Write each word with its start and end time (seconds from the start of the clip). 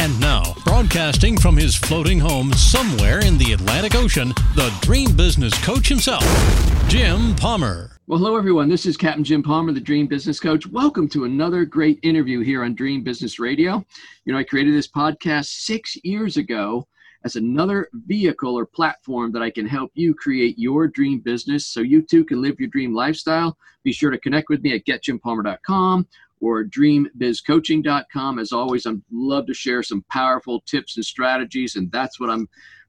And 0.00 0.18
now, 0.18 0.54
broadcasting 0.64 1.36
from 1.36 1.58
his 1.58 1.76
floating 1.76 2.18
home 2.18 2.54
somewhere 2.54 3.18
in 3.18 3.36
the 3.36 3.52
Atlantic 3.52 3.94
Ocean, 3.94 4.28
the 4.54 4.74
dream 4.80 5.14
business 5.14 5.52
coach 5.62 5.88
himself, 5.88 6.24
Jim 6.88 7.36
Palmer. 7.36 7.98
Well, 8.06 8.18
hello, 8.18 8.34
everyone. 8.38 8.70
This 8.70 8.86
is 8.86 8.96
Captain 8.96 9.22
Jim 9.22 9.42
Palmer, 9.42 9.72
the 9.72 9.80
Dream 9.80 10.06
Business 10.06 10.40
Coach. 10.40 10.66
Welcome 10.66 11.06
to 11.10 11.26
another 11.26 11.66
great 11.66 11.98
interview 12.02 12.40
here 12.40 12.64
on 12.64 12.74
Dream 12.74 13.04
Business 13.04 13.38
Radio. 13.38 13.84
You 14.24 14.32
know, 14.32 14.38
I 14.38 14.42
created 14.42 14.72
this 14.72 14.88
podcast 14.88 15.48
six 15.48 15.98
years 16.02 16.38
ago 16.38 16.88
as 17.24 17.36
another 17.36 17.90
vehicle 17.92 18.58
or 18.58 18.64
platform 18.64 19.32
that 19.32 19.42
I 19.42 19.50
can 19.50 19.66
help 19.66 19.90
you 19.92 20.14
create 20.14 20.58
your 20.58 20.88
dream 20.88 21.20
business 21.20 21.66
so 21.66 21.80
you 21.80 22.00
too 22.00 22.24
can 22.24 22.40
live 22.40 22.58
your 22.58 22.70
dream 22.70 22.94
lifestyle. 22.94 23.54
Be 23.84 23.92
sure 23.92 24.10
to 24.10 24.18
connect 24.18 24.48
with 24.48 24.62
me 24.62 24.74
at 24.74 24.86
getjimpalmer.com 24.86 26.06
or 26.40 26.64
dreambizcoaching.com. 26.64 28.38
As 28.38 28.52
always, 28.52 28.86
I'd 28.86 29.00
love 29.10 29.46
to 29.46 29.54
share 29.54 29.82
some 29.82 30.04
powerful 30.10 30.62
tips 30.66 30.96
and 30.96 31.04
strategies, 31.04 31.76
and 31.76 31.90
that's 31.92 32.18
what 32.18 32.30
I'm 32.30 32.48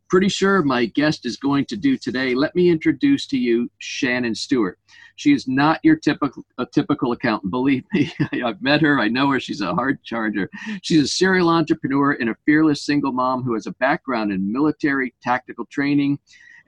pretty 0.10 0.30
sure 0.30 0.62
my 0.62 0.86
guest 0.88 1.26
is 1.26 1.38
going 1.38 1.66
to 1.66 1.78
do 1.78 1.98
today. 1.98 2.36
Let 2.36 2.54
me 2.54 2.70
introduce 2.70 3.26
to 3.28 3.38
you 3.38 3.72
Shanyn 3.82 4.36
Stewart. 4.36 4.78
She 5.16 5.32
is 5.32 5.48
not 5.48 5.80
your 5.84 5.96
typical 5.96 6.44
a 6.58 6.66
typical 6.66 7.14
accountant. 7.14 7.52
Believe 7.52 7.86
me, 7.94 8.12
I've 8.44 8.62
met 8.62 8.82
her. 8.82 9.00
I 9.00 9.08
know 9.08 9.32
her. 9.32 9.40
She's 9.40 9.62
a 9.62 9.74
hard 9.74 10.04
charger. 10.04 10.50
She's 10.82 11.04
a 11.04 11.08
serial 11.08 11.48
entrepreneur 11.50 12.14
and 12.14 12.30
a 12.30 12.36
fearless 12.46 12.86
single 12.86 13.14
mom 13.14 13.44
who 13.44 13.54
has 13.54 13.68
a 13.68 13.74
background 13.74 14.32
in 14.32 14.52
military 14.52 15.14
tactical 15.22 15.66
training 15.66 16.20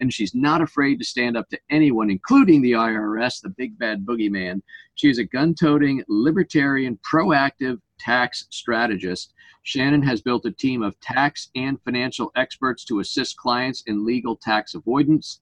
and 0.04 0.14
she's 0.14 0.36
not 0.36 0.62
afraid 0.62 1.00
to 1.00 1.06
stand 1.06 1.38
up 1.38 1.48
to 1.48 1.58
anyone, 1.70 2.10
including 2.10 2.62
the 2.62 2.74
IRS, 2.74 3.40
the 3.40 3.48
big 3.48 3.80
bad 3.80 4.06
boogeyman. 4.06 4.62
She 4.96 5.10
is 5.10 5.18
a 5.18 5.24
gun 5.24 5.56
toting, 5.56 6.04
libertarian, 6.10 7.00
proactive 7.10 7.78
tax 8.00 8.46
strategist. 8.50 9.34
Shanyn 9.66 10.04
has 10.04 10.22
built 10.22 10.46
a 10.46 10.52
team 10.52 10.84
of 10.84 11.00
tax 11.00 11.50
and 11.56 11.82
financial 11.86 12.34
experts 12.36 12.84
to 12.84 13.00
assist 13.00 13.38
clients 13.38 13.84
in 13.88 14.06
legal 14.06 14.36
tax 14.36 14.74
avoidance. 14.76 15.40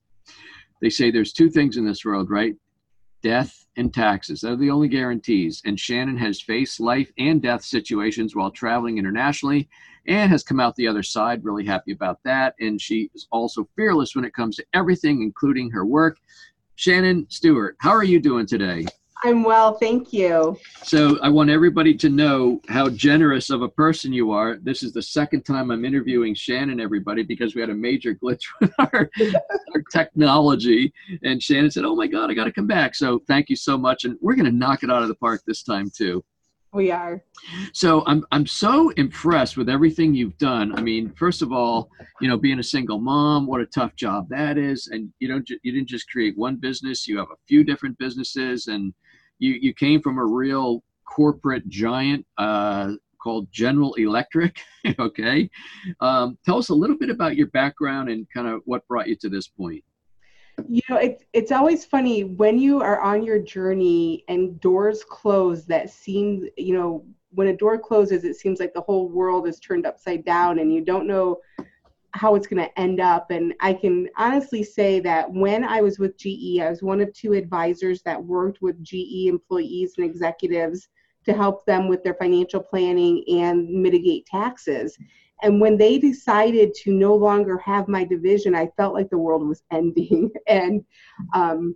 They 0.80 0.90
say 0.90 1.10
there's 1.10 1.32
two 1.32 1.50
things 1.50 1.76
in 1.76 1.84
this 1.84 2.04
world, 2.04 2.30
right? 2.30 2.54
Death 3.20 3.66
and 3.76 3.92
taxes. 3.92 4.42
They're 4.42 4.54
the 4.54 4.70
only 4.70 4.86
guarantees. 4.86 5.60
And 5.64 5.76
Shanyn 5.76 6.16
has 6.18 6.40
faced 6.40 6.78
life 6.78 7.10
and 7.18 7.42
death 7.42 7.64
situations 7.64 8.36
while 8.36 8.52
traveling 8.52 8.98
internationally 8.98 9.68
and 10.06 10.30
has 10.30 10.42
come 10.42 10.60
out 10.60 10.74
the 10.76 10.88
other 10.88 11.02
side. 11.02 11.44
Really 11.44 11.64
happy 11.64 11.92
about 11.92 12.18
that. 12.24 12.54
And 12.60 12.80
she 12.80 13.10
is 13.14 13.26
also 13.30 13.68
fearless 13.76 14.14
when 14.14 14.24
it 14.24 14.34
comes 14.34 14.56
to 14.56 14.64
everything, 14.74 15.22
including 15.22 15.70
her 15.70 15.84
work. 15.84 16.18
Shanyn 16.76 17.30
Stewart, 17.30 17.76
how 17.80 17.90
are 17.90 18.04
you 18.04 18.20
doing 18.20 18.46
today? 18.46 18.86
I'm 19.24 19.44
well, 19.44 19.74
thank 19.74 20.12
you. 20.12 20.58
So, 20.82 21.18
I 21.20 21.28
want 21.28 21.48
everybody 21.48 21.94
to 21.94 22.08
know 22.08 22.60
how 22.68 22.88
generous 22.88 23.50
of 23.50 23.62
a 23.62 23.68
person 23.68 24.12
you 24.12 24.32
are. 24.32 24.56
This 24.56 24.82
is 24.82 24.92
the 24.92 25.02
second 25.02 25.42
time 25.42 25.70
I'm 25.70 25.84
interviewing 25.84 26.34
Shanyn, 26.34 26.82
everybody, 26.82 27.22
because 27.22 27.54
we 27.54 27.60
had 27.60 27.70
a 27.70 27.74
major 27.74 28.14
glitch 28.14 28.42
with 28.60 28.72
our, 28.80 29.08
our 29.74 29.82
technology. 29.92 30.92
And 31.22 31.40
Shanyn 31.40 31.72
said, 31.72 31.84
Oh 31.84 31.94
my 31.94 32.08
God, 32.08 32.30
I 32.30 32.34
got 32.34 32.44
to 32.44 32.52
come 32.52 32.66
back. 32.66 32.96
So, 32.96 33.20
thank 33.28 33.48
you 33.48 33.54
so 33.54 33.78
much. 33.78 34.04
And 34.04 34.18
we're 34.20 34.34
going 34.34 34.50
to 34.50 34.56
knock 34.56 34.82
it 34.82 34.90
out 34.90 35.02
of 35.02 35.08
the 35.08 35.14
park 35.14 35.42
this 35.46 35.62
time, 35.62 35.88
too. 35.88 36.24
We 36.72 36.90
are. 36.90 37.22
So 37.74 38.02
I'm 38.06 38.24
I'm 38.32 38.46
so 38.46 38.90
impressed 38.90 39.58
with 39.58 39.68
everything 39.68 40.14
you've 40.14 40.38
done. 40.38 40.74
I 40.74 40.80
mean, 40.80 41.12
first 41.18 41.42
of 41.42 41.52
all, 41.52 41.90
you 42.20 42.28
know, 42.28 42.38
being 42.38 42.58
a 42.60 42.62
single 42.62 42.98
mom, 42.98 43.46
what 43.46 43.60
a 43.60 43.66
tough 43.66 43.94
job 43.94 44.26
that 44.30 44.56
is, 44.56 44.88
and 44.88 45.12
you 45.18 45.28
don't 45.28 45.48
you 45.50 45.72
didn't 45.72 45.88
just 45.88 46.10
create 46.10 46.36
one 46.38 46.56
business. 46.56 47.06
You 47.06 47.18
have 47.18 47.30
a 47.30 47.36
few 47.46 47.62
different 47.62 47.98
businesses, 47.98 48.68
and 48.68 48.94
you 49.38 49.58
you 49.60 49.74
came 49.74 50.00
from 50.00 50.16
a 50.16 50.24
real 50.24 50.82
corporate 51.04 51.68
giant 51.68 52.26
uh, 52.38 52.92
called 53.22 53.52
General 53.52 53.92
Electric. 53.94 54.58
okay, 54.98 55.50
um, 56.00 56.38
tell 56.46 56.56
us 56.56 56.70
a 56.70 56.74
little 56.74 56.96
bit 56.96 57.10
about 57.10 57.36
your 57.36 57.48
background 57.48 58.08
and 58.08 58.26
kind 58.32 58.48
of 58.48 58.62
what 58.64 58.88
brought 58.88 59.08
you 59.08 59.16
to 59.16 59.28
this 59.28 59.46
point 59.46 59.84
you 60.68 60.82
know 60.88 60.96
it's 60.96 61.24
it's 61.32 61.52
always 61.52 61.84
funny 61.84 62.24
when 62.24 62.58
you 62.58 62.80
are 62.80 63.00
on 63.00 63.22
your 63.22 63.38
journey 63.38 64.24
and 64.28 64.60
doors 64.60 65.04
close 65.04 65.64
that 65.66 65.90
seem 65.90 66.48
you 66.56 66.74
know 66.74 67.04
when 67.30 67.48
a 67.48 67.56
door 67.56 67.78
closes 67.78 68.24
it 68.24 68.36
seems 68.36 68.60
like 68.60 68.74
the 68.74 68.80
whole 68.80 69.08
world 69.08 69.48
is 69.48 69.58
turned 69.58 69.86
upside 69.86 70.24
down 70.24 70.58
and 70.58 70.72
you 70.72 70.84
don't 70.84 71.06
know 71.06 71.38
how 72.14 72.34
it's 72.34 72.46
going 72.46 72.62
to 72.62 72.78
end 72.78 73.00
up. 73.00 73.30
And 73.30 73.54
i 73.60 73.72
can 73.72 74.08
honestly 74.16 74.62
say 74.62 75.00
that 75.00 75.30
when 75.32 75.64
i 75.64 75.80
was 75.80 75.98
with 75.98 76.16
ge 76.18 76.58
i 76.60 76.68
was 76.68 76.82
one 76.82 77.00
of 77.00 77.12
two 77.14 77.32
advisors 77.32 78.02
that 78.02 78.22
worked 78.22 78.60
with 78.60 78.82
ge 78.82 79.26
employees 79.26 79.94
and 79.96 80.06
executives 80.06 80.88
to 81.24 81.32
help 81.32 81.64
them 81.64 81.88
with 81.88 82.02
their 82.02 82.14
financial 82.14 82.60
planning 82.60 83.24
and 83.28 83.68
mitigate 83.68 84.26
taxes 84.26 84.98
and 85.42 85.60
when 85.60 85.76
they 85.76 85.98
decided 85.98 86.72
to 86.82 86.92
no 86.92 87.14
longer 87.14 87.58
have 87.58 87.88
my 87.88 88.04
division, 88.04 88.54
I 88.54 88.68
felt 88.76 88.94
like 88.94 89.10
the 89.10 89.18
world 89.18 89.46
was 89.46 89.62
ending. 89.70 90.30
and 90.46 90.84
um, 91.34 91.74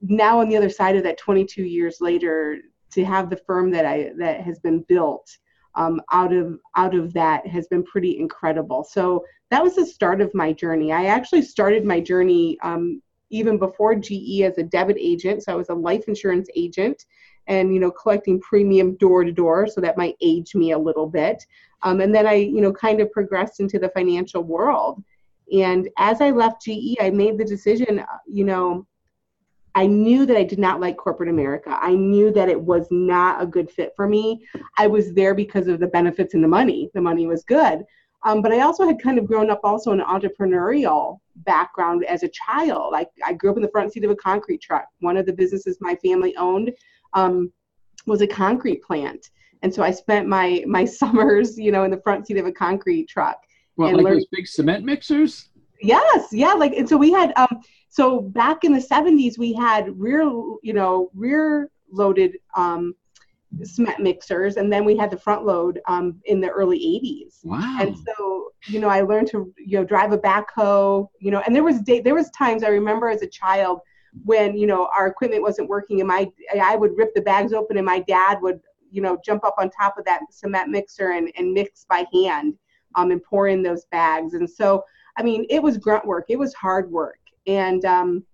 now 0.00 0.40
on 0.40 0.48
the 0.48 0.56
other 0.56 0.70
side 0.70 0.96
of 0.96 1.02
that, 1.02 1.18
22 1.18 1.62
years 1.62 1.98
later, 2.00 2.58
to 2.92 3.04
have 3.04 3.28
the 3.28 3.36
firm 3.36 3.70
that 3.72 3.84
I 3.84 4.12
that 4.18 4.40
has 4.40 4.58
been 4.60 4.80
built 4.88 5.28
um, 5.74 6.00
out 6.12 6.32
of 6.32 6.58
out 6.76 6.94
of 6.94 7.12
that 7.14 7.46
has 7.46 7.66
been 7.68 7.82
pretty 7.82 8.18
incredible. 8.18 8.84
So 8.84 9.24
that 9.50 9.62
was 9.62 9.74
the 9.74 9.84
start 9.84 10.20
of 10.20 10.34
my 10.34 10.52
journey. 10.52 10.92
I 10.92 11.06
actually 11.06 11.42
started 11.42 11.84
my 11.84 12.00
journey 12.00 12.58
um, 12.62 13.02
even 13.30 13.58
before 13.58 13.96
GE 13.96 14.42
as 14.42 14.58
a 14.58 14.62
debit 14.62 14.96
agent. 14.98 15.42
So 15.42 15.52
I 15.52 15.56
was 15.56 15.68
a 15.68 15.74
life 15.74 16.04
insurance 16.08 16.48
agent 16.54 17.04
and 17.46 17.72
you 17.72 17.80
know 17.80 17.90
collecting 17.90 18.40
premium 18.40 18.96
door 18.96 19.24
to 19.24 19.32
door 19.32 19.66
so 19.66 19.80
that 19.80 19.96
might 19.96 20.16
age 20.20 20.54
me 20.54 20.72
a 20.72 20.78
little 20.78 21.06
bit 21.06 21.44
um, 21.82 22.00
and 22.00 22.14
then 22.14 22.26
I, 22.26 22.34
you 22.34 22.60
know, 22.60 22.72
kind 22.72 23.00
of 23.00 23.12
progressed 23.12 23.60
into 23.60 23.78
the 23.78 23.90
financial 23.90 24.42
world. 24.42 25.02
And 25.52 25.88
as 25.98 26.20
I 26.20 26.30
left 26.30 26.64
GE, 26.64 26.96
I 27.00 27.10
made 27.10 27.38
the 27.38 27.44
decision, 27.44 28.00
uh, 28.00 28.18
you 28.26 28.44
know, 28.44 28.86
I 29.74 29.86
knew 29.86 30.24
that 30.24 30.36
I 30.36 30.42
did 30.42 30.58
not 30.58 30.80
like 30.80 30.96
corporate 30.96 31.28
America. 31.28 31.78
I 31.80 31.94
knew 31.94 32.32
that 32.32 32.48
it 32.48 32.58
was 32.58 32.88
not 32.90 33.42
a 33.42 33.46
good 33.46 33.70
fit 33.70 33.92
for 33.94 34.08
me. 34.08 34.42
I 34.78 34.86
was 34.86 35.12
there 35.12 35.34
because 35.34 35.68
of 35.68 35.80
the 35.80 35.86
benefits 35.86 36.32
and 36.32 36.42
the 36.42 36.48
money. 36.48 36.90
The 36.94 37.02
money 37.02 37.26
was 37.26 37.44
good. 37.44 37.84
Um, 38.24 38.40
but 38.40 38.52
I 38.52 38.60
also 38.60 38.86
had 38.86 39.00
kind 39.00 39.18
of 39.18 39.26
grown 39.26 39.50
up 39.50 39.60
also 39.62 39.92
in 39.92 40.00
an 40.00 40.06
entrepreneurial 40.06 41.20
background 41.36 42.04
as 42.06 42.22
a 42.22 42.28
child. 42.28 42.94
I, 42.96 43.06
I 43.24 43.34
grew 43.34 43.50
up 43.50 43.56
in 43.56 43.62
the 43.62 43.68
front 43.68 43.92
seat 43.92 44.04
of 44.04 44.10
a 44.10 44.16
concrete 44.16 44.62
truck. 44.62 44.86
One 45.00 45.18
of 45.18 45.26
the 45.26 45.32
businesses 45.32 45.76
my 45.80 45.94
family 45.96 46.34
owned 46.36 46.72
um, 47.12 47.52
was 48.06 48.22
a 48.22 48.26
concrete 48.26 48.82
plant 48.82 49.30
and 49.66 49.74
so 49.74 49.82
I 49.82 49.90
spent 49.90 50.28
my 50.28 50.62
my 50.66 50.84
summers, 51.00 51.58
you 51.58 51.72
know, 51.72 51.82
in 51.82 51.90
the 51.90 52.00
front 52.00 52.26
seat 52.26 52.38
of 52.38 52.46
a 52.46 52.52
concrete 52.52 53.08
truck. 53.08 53.42
Well, 53.76 53.92
like 53.92 54.04
learned, 54.04 54.18
those 54.18 54.26
big 54.30 54.46
cement 54.46 54.84
mixers. 54.84 55.48
Yes, 55.82 56.28
yeah, 56.32 56.52
like 56.52 56.72
and 56.74 56.88
so 56.88 56.96
we 56.96 57.10
had 57.10 57.32
um 57.36 57.60
so 57.88 58.20
back 58.20 58.62
in 58.62 58.72
the 58.72 58.80
70s 58.80 59.38
we 59.38 59.52
had 59.52 59.98
rear 59.98 60.22
you 60.62 60.72
know 60.72 61.10
rear 61.14 61.68
loaded 61.90 62.36
um 62.54 62.94
cement 63.62 64.00
mixers 64.00 64.56
and 64.56 64.72
then 64.72 64.84
we 64.84 64.96
had 64.96 65.10
the 65.10 65.18
front 65.18 65.46
load 65.46 65.80
um, 65.88 66.20
in 66.26 66.40
the 66.40 66.48
early 66.48 66.78
80s 66.78 67.44
wow 67.44 67.78
and 67.80 67.96
so 67.96 68.50
you 68.66 68.80
know 68.80 68.88
i 68.88 69.00
learned 69.00 69.28
to 69.28 69.54
you 69.56 69.78
know 69.78 69.84
drive 69.84 70.12
a 70.12 70.18
backhoe 70.18 71.08
you 71.20 71.30
know 71.30 71.40
and 71.46 71.54
there 71.54 71.62
was 71.62 71.80
day, 71.80 72.00
there 72.00 72.14
was 72.14 72.28
times 72.30 72.64
i 72.64 72.68
remember 72.68 73.08
as 73.08 73.22
a 73.22 73.26
child 73.26 73.80
when 74.24 74.58
you 74.58 74.66
know 74.66 74.90
our 74.94 75.06
equipment 75.06 75.40
wasn't 75.40 75.66
working 75.68 76.00
and 76.00 76.08
my 76.08 76.28
i 76.60 76.76
would 76.76 76.90
rip 76.98 77.14
the 77.14 77.22
bags 77.22 77.52
open 77.54 77.78
and 77.78 77.86
my 77.86 78.00
dad 78.00 78.38
would 78.42 78.60
you 78.90 79.02
know, 79.02 79.18
jump 79.24 79.44
up 79.44 79.54
on 79.58 79.70
top 79.70 79.98
of 79.98 80.04
that 80.04 80.20
cement 80.30 80.70
mixer 80.70 81.10
and, 81.12 81.30
and 81.36 81.52
mix 81.52 81.84
by 81.88 82.04
hand 82.12 82.54
um, 82.94 83.10
and 83.10 83.22
pour 83.22 83.48
in 83.48 83.62
those 83.62 83.84
bags. 83.86 84.34
And 84.34 84.48
so, 84.48 84.82
I 85.16 85.22
mean, 85.22 85.46
it 85.48 85.62
was 85.62 85.78
grunt 85.78 86.06
work. 86.06 86.26
It 86.28 86.38
was 86.38 86.54
hard 86.54 86.90
work. 86.90 87.18
And 87.46 87.84
um, 87.84 88.24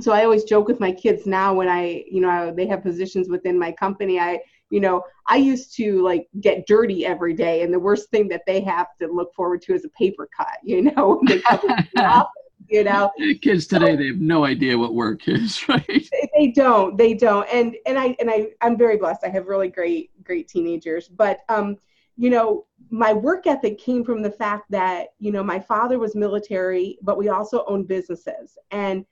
so 0.00 0.12
I 0.12 0.24
always 0.24 0.44
joke 0.44 0.68
with 0.68 0.80
my 0.80 0.92
kids 0.92 1.26
now 1.26 1.54
when 1.54 1.68
I, 1.68 2.04
you 2.10 2.20
know, 2.20 2.52
they 2.54 2.66
have 2.66 2.82
positions 2.82 3.28
within 3.28 3.58
my 3.58 3.72
company. 3.72 4.18
I, 4.18 4.40
you 4.70 4.80
know, 4.80 5.02
I 5.26 5.36
used 5.36 5.74
to 5.76 6.00
like 6.02 6.28
get 6.40 6.66
dirty 6.66 7.04
every 7.04 7.34
day, 7.34 7.62
and 7.62 7.74
the 7.74 7.78
worst 7.78 8.08
thing 8.10 8.28
that 8.28 8.42
they 8.46 8.60
have 8.60 8.86
to 9.00 9.08
look 9.08 9.34
forward 9.34 9.62
to 9.62 9.74
is 9.74 9.84
a 9.84 9.88
paper 9.90 10.28
cut. 10.36 10.46
You 10.62 10.82
know, 10.82 11.20
when 11.20 11.26
they 11.26 11.40
come 11.40 11.60
office 11.96 12.28
you 12.70 12.84
know 12.84 13.10
kids 13.42 13.66
today 13.66 13.92
so, 13.92 13.96
they 13.96 14.06
have 14.06 14.20
no 14.20 14.44
idea 14.44 14.78
what 14.78 14.94
work 14.94 15.28
is 15.28 15.60
right 15.68 16.08
they, 16.40 16.50
don't 16.50 16.96
they 16.96 17.14
don't 17.14 17.46
and 17.52 17.76
and 17.86 17.98
i 17.98 18.16
and 18.18 18.30
i 18.30 18.48
i'm 18.60 18.76
very 18.76 18.96
blessed 18.96 19.24
i 19.24 19.28
have 19.28 19.46
really 19.46 19.68
great 19.68 20.10
great 20.24 20.48
teenagers 20.48 21.08
but 21.08 21.40
um 21.48 21.76
you 22.20 22.28
know, 22.28 22.66
my 22.90 23.14
work 23.14 23.46
ethic 23.46 23.78
came 23.78 24.04
from 24.04 24.20
the 24.20 24.30
fact 24.30 24.70
that, 24.70 25.08
you 25.20 25.32
know, 25.32 25.42
my 25.42 25.58
father 25.58 25.98
was 25.98 26.14
military, 26.14 26.98
but 27.00 27.16
we 27.16 27.30
also 27.30 27.64
owned 27.66 27.88
businesses. 27.88 28.58
And, 28.72 29.06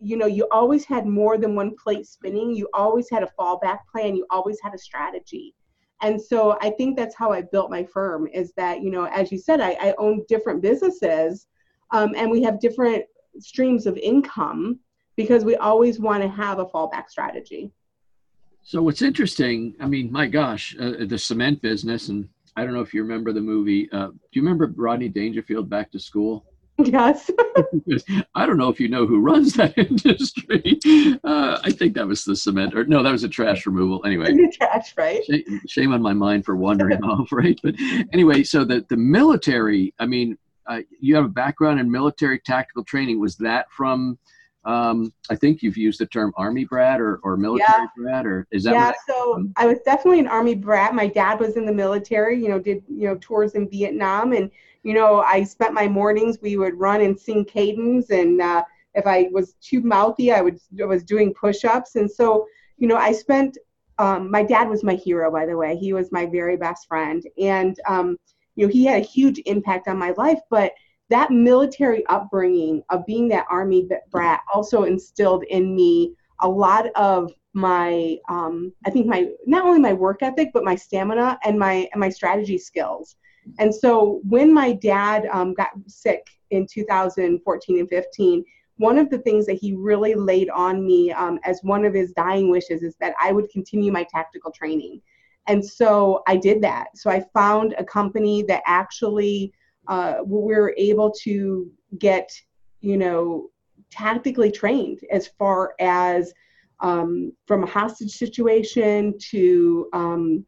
you 0.00 0.16
know, 0.16 0.24
you 0.24 0.48
always 0.50 0.86
had 0.86 1.04
more 1.04 1.36
than 1.36 1.54
one 1.54 1.76
plate 1.76 2.06
spinning. 2.06 2.56
You 2.56 2.66
always 2.72 3.10
had 3.10 3.22
a 3.22 3.28
fallback 3.38 3.80
plan. 3.92 4.16
You 4.16 4.24
always 4.30 4.58
had 4.62 4.72
a 4.72 4.78
strategy. 4.78 5.54
And 6.00 6.18
so 6.18 6.56
I 6.62 6.70
think 6.70 6.96
that's 6.96 7.14
how 7.14 7.32
I 7.32 7.42
built 7.42 7.70
my 7.70 7.84
firm 7.84 8.28
is 8.28 8.54
that, 8.56 8.82
you 8.82 8.90
know, 8.90 9.04
as 9.08 9.30
you 9.30 9.36
said, 9.36 9.60
I, 9.60 9.72
I 9.72 9.94
own 9.98 10.24
different 10.26 10.62
businesses 10.62 11.46
um, 11.90 12.14
and 12.16 12.30
we 12.30 12.42
have 12.44 12.60
different 12.60 13.04
streams 13.40 13.86
of 13.86 13.98
income 13.98 14.80
because 15.16 15.44
we 15.44 15.56
always 15.56 15.98
want 15.98 16.22
to 16.22 16.28
have 16.28 16.58
a 16.58 16.66
fallback 16.66 17.08
strategy. 17.08 17.70
So 18.62 18.82
what's 18.82 19.02
interesting, 19.02 19.74
I 19.80 19.86
mean, 19.86 20.10
my 20.10 20.26
gosh, 20.26 20.74
uh, 20.80 21.04
the 21.06 21.18
cement 21.18 21.60
business, 21.60 22.08
and 22.08 22.28
I 22.56 22.64
don't 22.64 22.72
know 22.72 22.80
if 22.80 22.94
you 22.94 23.02
remember 23.02 23.32
the 23.32 23.40
movie. 23.40 23.90
Uh, 23.92 24.08
do 24.08 24.16
you 24.32 24.42
remember 24.42 24.72
Rodney 24.74 25.08
Dangerfield 25.08 25.68
Back 25.68 25.92
to 25.92 25.98
School? 25.98 26.46
Yes. 26.78 27.30
I 28.34 28.46
don't 28.46 28.56
know 28.56 28.68
if 28.68 28.80
you 28.80 28.88
know 28.88 29.06
who 29.06 29.20
runs 29.20 29.52
that 29.54 29.74
industry. 29.78 30.80
Uh, 31.22 31.60
I 31.62 31.70
think 31.70 31.94
that 31.94 32.06
was 32.06 32.24
the 32.24 32.34
cement, 32.34 32.74
or 32.74 32.84
no, 32.84 33.02
that 33.02 33.12
was 33.12 33.22
a 33.22 33.28
trash 33.28 33.66
removal. 33.66 34.04
Anyway, 34.04 34.34
trash, 34.52 34.94
right? 34.96 35.24
Shame, 35.24 35.60
shame 35.68 35.92
on 35.92 36.02
my 36.02 36.12
mind 36.12 36.44
for 36.44 36.56
wandering 36.56 37.02
off, 37.04 37.30
right? 37.32 37.58
But 37.62 37.74
anyway, 38.12 38.42
so 38.42 38.64
the 38.64 38.84
the 38.88 38.96
military. 38.96 39.94
I 40.00 40.06
mean, 40.06 40.36
uh, 40.66 40.80
you 41.00 41.14
have 41.14 41.26
a 41.26 41.28
background 41.28 41.78
in 41.78 41.90
military 41.90 42.40
tactical 42.40 42.82
training. 42.82 43.20
Was 43.20 43.36
that 43.36 43.70
from 43.70 44.18
um, 44.66 45.12
I 45.30 45.36
think 45.36 45.62
you've 45.62 45.76
used 45.76 46.00
the 46.00 46.06
term 46.06 46.32
army 46.36 46.64
brat 46.64 47.00
or, 47.00 47.16
or 47.22 47.36
military 47.36 47.68
yeah. 47.68 47.86
brat, 47.96 48.26
or 48.26 48.46
is 48.50 48.64
that? 48.64 48.72
Yeah, 48.72 48.92
so 49.06 49.46
I 49.56 49.66
was 49.66 49.78
definitely 49.84 50.20
an 50.20 50.26
army 50.26 50.54
brat. 50.54 50.94
My 50.94 51.06
dad 51.06 51.38
was 51.38 51.56
in 51.56 51.66
the 51.66 51.72
military, 51.72 52.40
you 52.40 52.48
know, 52.48 52.58
did 52.58 52.82
you 52.88 53.06
know 53.06 53.16
tours 53.20 53.54
in 53.54 53.68
Vietnam, 53.68 54.32
and 54.32 54.50
you 54.82 54.94
know, 54.94 55.20
I 55.20 55.44
spent 55.44 55.74
my 55.74 55.86
mornings. 55.86 56.38
We 56.40 56.56
would 56.56 56.78
run 56.78 57.02
and 57.02 57.18
sing 57.18 57.44
cadence, 57.44 58.10
and 58.10 58.40
uh, 58.40 58.64
if 58.94 59.06
I 59.06 59.28
was 59.32 59.54
too 59.60 59.82
mouthy, 59.82 60.32
I 60.32 60.40
would 60.40 60.58
I 60.80 60.84
was 60.84 61.04
doing 61.04 61.34
push-ups, 61.34 61.96
and 61.96 62.10
so 62.10 62.46
you 62.78 62.88
know, 62.88 62.96
I 62.96 63.12
spent. 63.12 63.58
Um, 63.96 64.28
my 64.28 64.42
dad 64.42 64.68
was 64.68 64.82
my 64.82 64.94
hero, 64.94 65.30
by 65.30 65.46
the 65.46 65.56
way. 65.56 65.76
He 65.76 65.92
was 65.92 66.10
my 66.10 66.26
very 66.26 66.56
best 66.56 66.88
friend, 66.88 67.22
and 67.38 67.78
um, 67.86 68.16
you 68.56 68.66
know, 68.66 68.72
he 68.72 68.86
had 68.86 69.02
a 69.02 69.06
huge 69.06 69.40
impact 69.46 69.88
on 69.88 69.98
my 69.98 70.14
life, 70.16 70.40
but 70.50 70.72
that 71.10 71.30
military 71.30 72.06
upbringing 72.06 72.82
of 72.90 73.04
being 73.06 73.28
that 73.28 73.46
army 73.50 73.88
brat 74.10 74.40
also 74.52 74.84
instilled 74.84 75.44
in 75.44 75.74
me 75.74 76.14
a 76.40 76.48
lot 76.48 76.86
of 76.94 77.32
my 77.52 78.16
um, 78.28 78.72
i 78.84 78.90
think 78.90 79.06
my 79.06 79.28
not 79.46 79.64
only 79.64 79.80
my 79.80 79.92
work 79.92 80.22
ethic 80.22 80.50
but 80.52 80.64
my 80.64 80.74
stamina 80.74 81.38
and 81.44 81.58
my 81.58 81.88
and 81.92 82.00
my 82.00 82.08
strategy 82.08 82.58
skills. 82.58 83.16
And 83.58 83.74
so 83.74 84.22
when 84.26 84.54
my 84.54 84.72
dad 84.72 85.26
um, 85.30 85.52
got 85.52 85.72
sick 85.86 86.26
in 86.50 86.66
2014 86.66 87.78
and 87.78 87.88
15 87.88 88.44
one 88.76 88.98
of 88.98 89.08
the 89.08 89.18
things 89.18 89.46
that 89.46 89.58
he 89.60 89.72
really 89.74 90.14
laid 90.14 90.50
on 90.50 90.84
me 90.84 91.12
um, 91.12 91.38
as 91.44 91.60
one 91.62 91.84
of 91.84 91.94
his 91.94 92.12
dying 92.12 92.50
wishes 92.50 92.82
is 92.82 92.96
that 93.00 93.14
i 93.20 93.30
would 93.32 93.48
continue 93.50 93.92
my 93.92 94.04
tactical 94.04 94.50
training. 94.50 95.00
And 95.46 95.64
so 95.64 96.22
i 96.26 96.36
did 96.36 96.62
that. 96.62 96.88
So 96.96 97.10
i 97.10 97.22
found 97.34 97.74
a 97.78 97.84
company 97.84 98.42
that 98.44 98.62
actually 98.66 99.52
uh, 99.88 100.16
we 100.24 100.54
are 100.54 100.74
able 100.76 101.10
to 101.22 101.70
get, 101.98 102.30
you 102.80 102.96
know, 102.96 103.50
tactically 103.90 104.50
trained 104.50 105.00
as 105.10 105.28
far 105.38 105.74
as 105.80 106.32
um, 106.80 107.32
from 107.46 107.62
a 107.62 107.66
hostage 107.66 108.12
situation 108.12 109.14
to 109.30 109.88
um, 109.92 110.44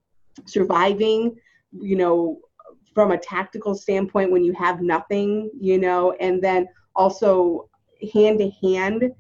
surviving, 0.47 1.35
you 1.81 1.97
know, 1.97 2.41
from 2.95 3.13
a 3.13 3.19
tactical 3.19 3.75
standpoint 3.75 4.33
when 4.33 4.43
you 4.43 4.53
have 4.55 4.81
nothing, 4.81 5.51
you 5.59 5.79
know, 5.79 6.13
and 6.13 6.43
then 6.43 6.67
also 6.95 7.69
hand 8.13 8.39
to 8.39 8.51
hand 8.63 9.13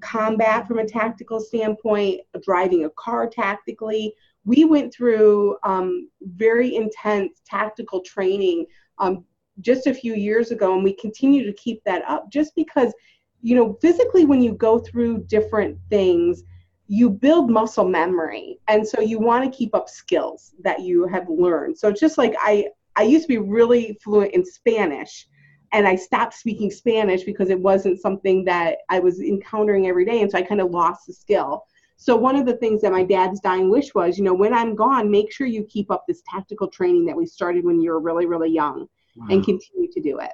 combat 0.00 0.66
from 0.66 0.78
a 0.78 0.84
tactical 0.84 1.40
standpoint, 1.40 2.20
driving 2.42 2.84
a 2.84 2.90
car 2.90 3.28
tactically. 3.28 4.14
We 4.44 4.64
went 4.64 4.92
through 4.92 5.56
um, 5.62 6.10
very 6.22 6.74
intense 6.74 7.40
tactical 7.46 8.00
training 8.00 8.66
um, 9.02 9.24
just 9.60 9.86
a 9.86 9.92
few 9.92 10.14
years 10.14 10.50
ago, 10.50 10.74
and 10.74 10.82
we 10.82 10.94
continue 10.94 11.44
to 11.44 11.52
keep 11.52 11.82
that 11.84 12.02
up 12.08 12.30
just 12.30 12.54
because, 12.54 12.94
you 13.42 13.54
know, 13.54 13.76
physically, 13.82 14.24
when 14.24 14.40
you 14.40 14.52
go 14.52 14.78
through 14.78 15.24
different 15.24 15.76
things, 15.90 16.44
you 16.86 17.10
build 17.10 17.50
muscle 17.50 17.88
memory. 17.88 18.58
And 18.68 18.86
so 18.86 19.00
you 19.00 19.18
want 19.18 19.44
to 19.44 19.56
keep 19.56 19.74
up 19.74 19.88
skills 19.88 20.54
that 20.62 20.80
you 20.80 21.06
have 21.08 21.28
learned. 21.28 21.76
So 21.76 21.90
just 21.92 22.16
like 22.16 22.34
I, 22.40 22.68
I 22.96 23.02
used 23.02 23.24
to 23.24 23.28
be 23.28 23.38
really 23.38 23.98
fluent 24.02 24.34
in 24.34 24.44
Spanish 24.44 25.26
and 25.72 25.88
I 25.88 25.96
stopped 25.96 26.34
speaking 26.34 26.70
Spanish 26.70 27.24
because 27.24 27.50
it 27.50 27.58
wasn't 27.58 28.00
something 28.00 28.44
that 28.44 28.78
I 28.90 28.98
was 29.00 29.20
encountering 29.20 29.88
every 29.88 30.04
day. 30.04 30.20
And 30.20 30.30
so 30.30 30.38
I 30.38 30.42
kind 30.42 30.60
of 30.60 30.70
lost 30.70 31.06
the 31.06 31.14
skill. 31.14 31.64
So 32.02 32.16
one 32.16 32.34
of 32.34 32.46
the 32.46 32.56
things 32.56 32.82
that 32.82 32.90
my 32.90 33.04
dad's 33.04 33.38
dying 33.38 33.70
wish 33.70 33.94
was, 33.94 34.18
you 34.18 34.24
know, 34.24 34.34
when 34.34 34.52
I'm 34.52 34.74
gone, 34.74 35.08
make 35.08 35.32
sure 35.32 35.46
you 35.46 35.62
keep 35.62 35.88
up 35.88 36.04
this 36.08 36.20
tactical 36.28 36.66
training 36.66 37.06
that 37.06 37.16
we 37.16 37.26
started 37.26 37.64
when 37.64 37.80
you 37.80 37.92
were 37.92 38.00
really, 38.00 38.26
really 38.26 38.50
young 38.50 38.88
wow. 39.14 39.26
and 39.30 39.44
continue 39.44 39.88
to 39.92 40.00
do 40.00 40.18
it. 40.18 40.32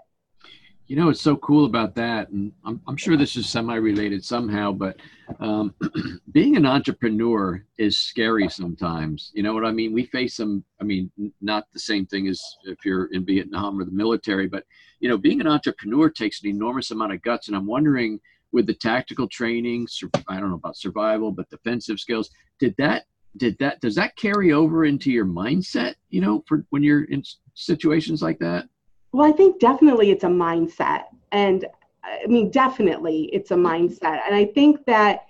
You 0.87 0.97
know, 0.97 1.11
it's 1.11 1.21
so 1.21 1.37
cool 1.37 1.67
about 1.67 1.95
that, 1.97 2.31
and 2.31 2.51
I'm, 2.65 2.81
I'm 2.89 2.97
sure 2.97 3.19
this 3.19 3.37
is 3.37 3.47
semi-related 3.47 4.25
somehow, 4.25 4.73
but 4.73 4.97
um, 5.41 5.75
being 6.33 6.57
an 6.57 6.65
entrepreneur 6.65 7.63
is 7.77 7.99
scary 7.99 8.49
sometimes. 8.49 9.31
You 9.35 9.43
know 9.43 9.53
what 9.53 9.67
I 9.67 9.71
mean? 9.71 9.93
We 9.93 10.07
face 10.07 10.37
some. 10.37 10.65
I 10.81 10.85
mean, 10.85 11.13
not 11.43 11.67
the 11.75 11.81
same 11.81 12.07
thing 12.07 12.29
as 12.29 12.43
if 12.65 12.83
you're 12.87 13.13
in 13.13 13.27
Vietnam 13.27 13.79
or 13.79 13.85
the 13.85 13.91
military, 13.91 14.49
but 14.49 14.65
you 15.01 15.11
know, 15.11 15.19
being 15.19 15.43
an 15.43 15.47
entrepreneur 15.47 16.09
takes 16.09 16.43
an 16.43 16.49
enormous 16.49 16.91
amount 16.91 17.13
of 17.13 17.21
guts, 17.21 17.49
and 17.49 17.57
I'm 17.59 17.67
wondering 17.67 18.19
with 18.53 18.67
the 18.67 18.75
tactical 18.75 19.29
training, 19.29 19.87
I 20.29 20.41
don't 20.41 20.51
know 20.51 20.57
about 20.57 20.77
survival, 20.77 21.33
but 21.33 21.51
defensive 21.51 22.01
skills, 22.01 22.31
did 22.59 22.75
that 22.79 23.05
did 23.37 23.57
that 23.59 23.81
does 23.81 23.95
that 23.95 24.17
carry 24.17 24.53
over 24.53 24.85
into 24.85 25.11
your 25.11 25.27
mindset 25.27 25.95
you 26.11 26.21
know 26.21 26.43
for 26.47 26.65
when 26.71 26.83
you're 26.83 27.05
in 27.05 27.23
situations 27.55 28.23
like 28.23 28.39
that? 28.39 28.69
Well 29.13 29.27
i 29.27 29.33
think 29.33 29.61
definitely 29.61 30.11
it's 30.11 30.25
a 30.25 30.29
mindset 30.29 31.05
and 31.33 31.67
i 32.05 32.27
mean 32.27 32.51
definitely 32.51 33.31
it's 33.33 33.51
a 33.51 33.55
mindset 33.55 34.21
and 34.27 34.35
i 34.35 34.45
think 34.45 34.85
that 34.87 35.27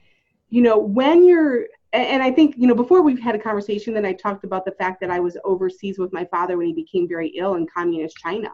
you 0.48 0.62
know 0.62 0.78
when 0.78 1.26
you're 1.26 1.66
and 1.92 2.22
i 2.22 2.30
think 2.30 2.54
you 2.56 2.66
know 2.66 2.74
before 2.74 3.02
we've 3.02 3.20
had 3.20 3.34
a 3.34 3.38
conversation 3.38 3.94
then 3.94 4.04
i 4.04 4.12
talked 4.12 4.44
about 4.44 4.64
the 4.64 4.72
fact 4.72 5.00
that 5.00 5.10
i 5.10 5.20
was 5.20 5.36
overseas 5.44 5.98
with 5.98 6.12
my 6.12 6.24
father 6.24 6.56
when 6.56 6.66
he 6.66 6.72
became 6.72 7.08
very 7.08 7.28
ill 7.28 7.54
in 7.54 7.66
communist 7.66 8.16
china 8.16 8.50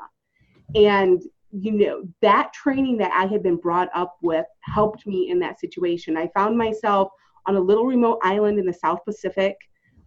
and 0.74 1.22
you 1.56 1.70
know 1.70 2.02
that 2.20 2.52
training 2.52 2.96
that 2.96 3.12
i 3.12 3.26
had 3.26 3.42
been 3.42 3.56
brought 3.56 3.88
up 3.94 4.16
with 4.22 4.46
helped 4.60 5.06
me 5.06 5.30
in 5.30 5.38
that 5.38 5.60
situation 5.60 6.16
i 6.16 6.28
found 6.34 6.58
myself 6.58 7.10
on 7.46 7.56
a 7.56 7.60
little 7.60 7.84
remote 7.84 8.18
island 8.22 8.58
in 8.58 8.66
the 8.66 8.72
South 8.72 9.04
Pacific. 9.04 9.56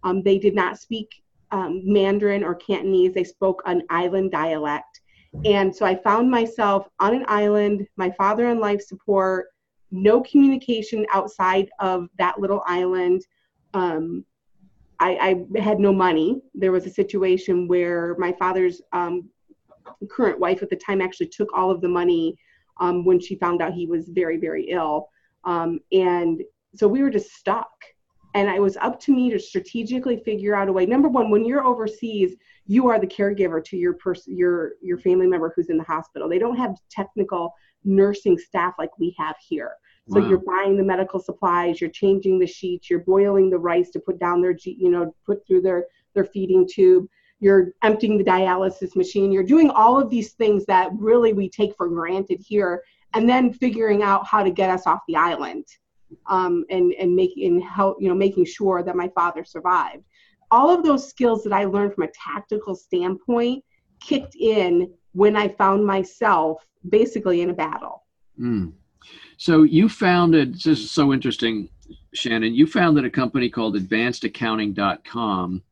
Um, 0.02 0.22
they 0.22 0.38
did 0.38 0.54
not 0.54 0.78
speak 0.78 1.22
um, 1.50 1.82
Mandarin 1.84 2.44
or 2.44 2.54
Cantonese, 2.54 3.14
they 3.14 3.24
spoke 3.24 3.62
an 3.64 3.82
island 3.90 4.30
dialect. 4.30 5.00
And 5.44 5.74
so 5.74 5.86
I 5.86 5.94
found 5.94 6.30
myself 6.30 6.88
on 7.00 7.14
an 7.14 7.24
island, 7.28 7.86
my 7.96 8.10
father 8.10 8.46
on 8.48 8.60
life 8.60 8.82
support, 8.82 9.46
no 9.90 10.20
communication 10.22 11.06
outside 11.12 11.70
of 11.80 12.08
that 12.18 12.38
little 12.38 12.62
island. 12.66 13.22
Um, 13.72 14.24
I, 15.00 15.44
I, 15.56 15.60
had 15.60 15.78
no 15.78 15.92
money. 15.92 16.42
There 16.54 16.72
was 16.72 16.84
a 16.84 16.90
situation 16.90 17.68
where 17.68 18.16
my 18.18 18.32
father's 18.32 18.82
um, 18.92 19.30
current 20.10 20.38
wife 20.38 20.62
at 20.62 20.70
the 20.70 20.76
time 20.76 21.00
actually 21.00 21.28
took 21.28 21.48
all 21.56 21.70
of 21.70 21.80
the 21.80 21.88
money 21.88 22.36
um, 22.80 23.04
when 23.04 23.20
she 23.20 23.36
found 23.36 23.62
out 23.62 23.72
he 23.72 23.86
was 23.86 24.08
very, 24.08 24.38
very 24.38 24.70
ill. 24.70 25.08
Um, 25.44 25.80
and 25.92 26.42
so 26.74 26.86
we 26.86 27.02
were 27.02 27.10
just 27.10 27.32
stuck. 27.32 27.70
And 28.34 28.48
it 28.48 28.60
was 28.60 28.76
up 28.76 29.00
to 29.00 29.14
me 29.14 29.30
to 29.30 29.38
strategically 29.38 30.18
figure 30.24 30.54
out 30.54 30.68
a 30.68 30.72
way. 30.72 30.86
Number 30.86 31.08
one 31.08 31.30
when 31.30 31.44
you're 31.44 31.64
overseas 31.64 32.36
you 32.66 32.86
are 32.86 33.00
the 33.00 33.06
caregiver 33.06 33.64
to 33.64 33.76
your 33.76 33.94
person 33.94 34.36
your 34.36 34.72
your 34.82 34.98
family 34.98 35.26
member 35.26 35.50
who's 35.56 35.70
in 35.70 35.78
the 35.78 35.84
hospital. 35.84 36.28
They 36.28 36.38
don't 36.38 36.56
have 36.56 36.76
technical 36.90 37.54
nursing 37.84 38.36
staff 38.36 38.74
like 38.78 38.96
we 38.98 39.16
have 39.18 39.34
here. 39.40 39.72
So 40.10 40.20
wow. 40.20 40.28
you're 40.28 40.42
buying 40.46 40.76
the 40.76 40.84
medical 40.84 41.18
supplies 41.18 41.80
you're 41.80 41.90
changing 41.90 42.38
the 42.38 42.46
sheets 42.46 42.90
you're 42.90 43.00
boiling 43.00 43.50
the 43.50 43.58
rice 43.58 43.90
to 43.90 43.98
put 43.98 44.20
down 44.20 44.42
their 44.42 44.56
you 44.62 44.90
know 44.90 45.14
put 45.24 45.46
through 45.46 45.62
their 45.62 45.86
their 46.14 46.24
feeding 46.24 46.68
tube 46.70 47.06
you're 47.40 47.72
emptying 47.82 48.18
the 48.18 48.24
dialysis 48.24 48.96
machine 48.96 49.30
you're 49.32 49.42
doing 49.42 49.70
all 49.70 50.00
of 50.00 50.10
these 50.10 50.32
things 50.32 50.64
that 50.66 50.90
really 50.98 51.32
we 51.32 51.48
take 51.48 51.74
for 51.76 51.88
granted 51.88 52.40
here 52.40 52.82
and 53.14 53.28
then 53.28 53.52
figuring 53.52 54.02
out 54.02 54.26
how 54.26 54.42
to 54.42 54.50
get 54.50 54.70
us 54.70 54.86
off 54.86 55.00
the 55.08 55.16
island 55.16 55.64
um, 56.26 56.64
and 56.70 56.92
and 56.94 57.14
making 57.14 57.60
help 57.60 57.96
you 58.00 58.08
know 58.08 58.14
making 58.14 58.44
sure 58.44 58.82
that 58.82 58.96
my 58.96 59.08
father 59.14 59.44
survived. 59.44 60.04
All 60.50 60.70
of 60.74 60.82
those 60.82 61.08
skills 61.08 61.44
that 61.44 61.52
I 61.52 61.64
learned 61.64 61.94
from 61.94 62.04
a 62.04 62.12
tactical 62.12 62.74
standpoint 62.74 63.64
kicked 64.00 64.34
in 64.34 64.90
when 65.12 65.36
I 65.36 65.48
found 65.48 65.84
myself 65.84 66.64
basically 66.88 67.42
in 67.42 67.50
a 67.50 67.54
battle. 67.54 68.04
Mm. 68.40 68.72
So 69.36 69.62
you 69.62 69.88
founded 69.88 70.54
this 70.54 70.78
is 70.78 70.90
so 70.90 71.12
interesting, 71.12 71.68
Shanyn. 72.16 72.54
You 72.54 72.66
founded 72.66 73.04
a 73.04 73.10
company 73.10 73.50
called 73.50 73.76
AdvancedAccounting.com. 73.76 75.62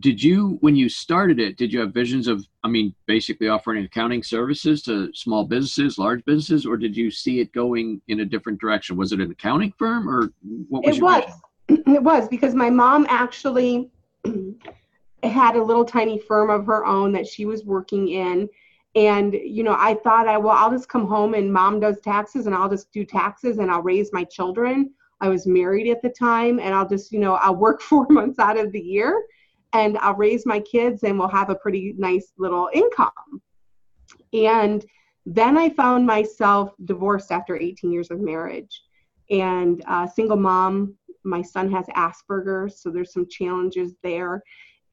did 0.00 0.22
you 0.22 0.58
when 0.60 0.76
you 0.76 0.88
started 0.88 1.40
it 1.40 1.56
did 1.56 1.72
you 1.72 1.80
have 1.80 1.94
visions 1.94 2.28
of 2.28 2.46
i 2.62 2.68
mean 2.68 2.94
basically 3.06 3.48
offering 3.48 3.84
accounting 3.84 4.22
services 4.22 4.82
to 4.82 5.10
small 5.14 5.44
businesses 5.44 5.98
large 5.98 6.22
businesses 6.24 6.66
or 6.66 6.76
did 6.76 6.96
you 6.96 7.10
see 7.10 7.40
it 7.40 7.52
going 7.52 8.00
in 8.08 8.20
a 8.20 8.24
different 8.24 8.60
direction? 8.60 8.96
Was 8.96 9.12
it 9.12 9.20
an 9.20 9.30
accounting 9.30 9.72
firm 9.78 10.08
or 10.08 10.32
what 10.68 10.84
was 10.84 10.98
it 10.98 11.02
was. 11.02 11.24
vision? 11.68 11.84
it 11.94 12.02
was 12.02 12.28
because 12.28 12.54
my 12.54 12.70
mom 12.70 13.06
actually 13.08 13.90
had 15.22 15.56
a 15.56 15.62
little 15.62 15.84
tiny 15.84 16.18
firm 16.18 16.50
of 16.50 16.66
her 16.66 16.84
own 16.86 17.12
that 17.12 17.26
she 17.26 17.44
was 17.44 17.64
working 17.64 18.08
in. 18.08 18.48
And 18.94 19.34
you 19.34 19.62
know 19.62 19.76
i 19.78 19.94
thought 19.94 20.26
i 20.28 20.36
well 20.38 20.56
i'll 20.56 20.70
just 20.70 20.88
come 20.88 21.06
home 21.06 21.34
and 21.34 21.52
mom 21.52 21.78
does 21.78 22.00
taxes 22.00 22.46
and 22.46 22.54
i'll 22.54 22.70
just 22.70 22.90
do 22.90 23.04
taxes 23.04 23.58
and 23.58 23.70
i'll 23.70 23.82
raise 23.82 24.12
my 24.12 24.24
children. 24.24 24.90
I 25.20 25.28
was 25.28 25.46
married 25.46 25.90
at 25.90 26.02
the 26.02 26.10
time 26.10 26.58
and 26.58 26.74
i'll 26.74 26.88
just 26.88 27.12
you 27.12 27.20
know 27.20 27.34
i'll 27.34 27.56
work 27.56 27.80
four 27.90 28.06
months 28.10 28.38
out 28.38 28.58
of 28.58 28.72
the 28.72 28.80
year 28.80 29.22
and 29.72 29.98
I'll 29.98 30.14
raise 30.14 30.46
my 30.46 30.60
kids 30.60 31.02
and 31.02 31.18
we'll 31.18 31.28
have 31.28 31.50
a 31.50 31.54
pretty 31.54 31.94
nice 31.98 32.32
little 32.38 32.70
income. 32.72 33.42
And 34.32 34.84
then 35.26 35.58
I 35.58 35.68
found 35.70 36.06
myself 36.06 36.72
divorced 36.84 37.30
after 37.30 37.56
18 37.56 37.92
years 37.92 38.10
of 38.10 38.20
marriage 38.20 38.82
and 39.30 39.82
a 39.86 40.08
single 40.12 40.36
mom. 40.36 40.94
My 41.24 41.42
son 41.42 41.70
has 41.70 41.86
Asperger's, 41.88 42.80
so 42.80 42.90
there's 42.90 43.12
some 43.12 43.28
challenges 43.28 43.94
there. 44.02 44.42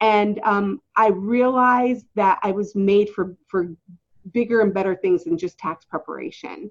And 0.00 0.40
um, 0.40 0.82
I 0.96 1.08
realized 1.08 2.06
that 2.16 2.38
I 2.42 2.52
was 2.52 2.74
made 2.74 3.08
for, 3.10 3.34
for 3.48 3.70
bigger 4.32 4.60
and 4.60 4.74
better 4.74 4.94
things 4.94 5.24
than 5.24 5.38
just 5.38 5.58
tax 5.58 5.84
preparation, 5.86 6.70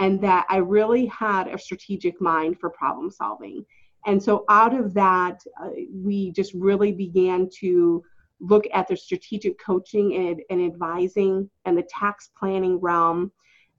and 0.00 0.20
that 0.20 0.44
I 0.50 0.58
really 0.58 1.06
had 1.06 1.48
a 1.48 1.58
strategic 1.58 2.20
mind 2.20 2.60
for 2.60 2.68
problem 2.68 3.10
solving. 3.10 3.64
And 4.06 4.22
so 4.22 4.44
out 4.48 4.72
of 4.72 4.94
that, 4.94 5.42
uh, 5.60 5.70
we 5.92 6.30
just 6.30 6.54
really 6.54 6.92
began 6.92 7.48
to 7.58 8.02
look 8.40 8.66
at 8.72 8.86
the 8.86 8.96
strategic 8.96 9.58
coaching 9.58 10.14
and, 10.14 10.40
and 10.50 10.64
advising 10.64 11.50
and 11.64 11.76
the 11.76 11.86
tax 11.90 12.30
planning 12.38 12.78
realm. 12.78 13.32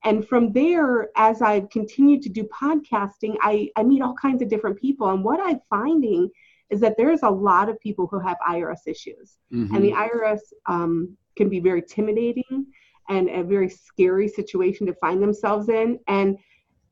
And 0.04 0.28
from 0.28 0.52
there, 0.52 1.10
as 1.16 1.42
I've 1.42 1.70
continued 1.70 2.22
to 2.24 2.30
do 2.30 2.44
podcasting, 2.44 3.36
I, 3.42 3.70
I 3.76 3.84
meet 3.84 4.02
all 4.02 4.16
kinds 4.16 4.42
of 4.42 4.50
different 4.50 4.80
people. 4.80 5.10
And 5.10 5.24
what 5.24 5.40
I'm 5.40 5.60
finding 5.70 6.30
is 6.70 6.80
that 6.82 6.98
there's 6.98 7.24
a 7.24 7.30
lot 7.30 7.70
of 7.70 7.80
people 7.80 8.08
who 8.08 8.20
have 8.20 8.38
IRS 8.48 8.86
issues. 8.86 9.38
Mm-hmm. 9.54 9.76
And 9.76 9.84
the 9.84 9.92
IRS 9.92 10.40
um, 10.66 11.18
can 11.36 11.50
be 11.50 11.60
very 11.60 11.80
intimidating 11.80 12.66
and 13.10 13.30
a 13.30 13.44
very 13.44 13.70
scary 13.70 14.28
situation 14.28 14.86
to 14.88 14.94
find 14.96 15.22
themselves 15.22 15.70
in. 15.70 16.00
And 16.08 16.38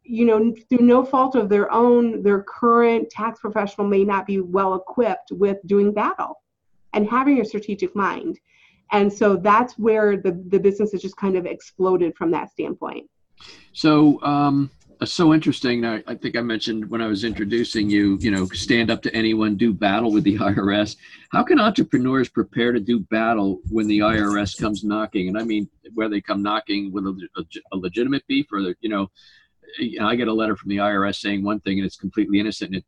you 0.05 0.25
know, 0.25 0.53
through 0.69 0.85
no 0.85 1.03
fault 1.03 1.35
of 1.35 1.50
their 1.50 1.71
own, 1.71 2.21
their 2.24 2.43
current 2.43 3.09
tax 3.09 3.39
professional 3.39 3.88
may 3.88 4.03
not 4.03 4.25
be 4.25 4.39
well 4.39 4.75
equipped 4.75 5.31
with 5.31 5.57
doing 5.65 5.93
battle 5.93 6.41
and 6.93 7.07
having 7.09 7.41
a 7.41 7.45
strategic 7.45 7.95
mind. 7.95 8.39
And 8.91 9.12
so 9.12 9.35
that's 9.35 9.77
where 9.77 10.17
the, 10.17 10.31
the 10.50 10.59
business 10.59 10.91
has 10.91 11.01
just 11.01 11.17
kind 11.17 11.35
of 11.35 11.45
exploded 11.45 12.15
from 12.15 12.31
that 12.31 12.51
standpoint. 12.51 13.09
So, 13.74 14.21
um, 14.21 14.69
so 15.03 15.33
interesting. 15.33 15.85
I, 15.85 16.03
I 16.07 16.15
think 16.15 16.38
I 16.38 16.41
mentioned 16.41 16.89
when 16.89 17.01
I 17.01 17.07
was 17.07 17.24
introducing 17.24 17.89
you, 17.89 18.17
you 18.21 18.31
know, 18.31 18.45
stand 18.47 18.89
up 18.89 19.01
to 19.03 19.13
anyone, 19.13 19.57
do 19.57 19.74
battle 19.74 20.12
with 20.12 20.24
the 20.24 20.38
IRS. 20.39 20.95
How 21.31 21.43
can 21.43 21.59
entrepreneurs 21.59 22.29
prepare 22.29 22.71
to 22.71 22.79
do 22.79 23.00
battle 23.00 23.59
when 23.69 23.88
the 23.88 24.00
IRS 24.00 24.59
comes 24.59 24.83
knocking? 24.83 25.27
And 25.27 25.38
I 25.38 25.43
mean, 25.43 25.67
where 25.93 26.07
they 26.07 26.21
come 26.21 26.41
knocking 26.41 26.93
with 26.93 27.05
a, 27.05 27.27
a, 27.38 27.43
a 27.74 27.77
legitimate 27.77 28.25
beef 28.27 28.45
or, 28.51 28.59
you 28.79 28.89
know, 28.89 29.09
you 29.79 30.00
know, 30.00 30.07
I 30.07 30.15
get 30.15 30.27
a 30.27 30.34
letter 30.34 30.55
from 30.55 30.69
the 30.69 30.77
IRS 30.77 31.15
saying 31.15 31.43
one 31.43 31.60
thing 31.62 31.77
and 31.79 31.86
it's 31.86 31.98
completely 31.98 32.39
innocent 32.39 32.75
and 32.75 32.77
it 32.77 32.86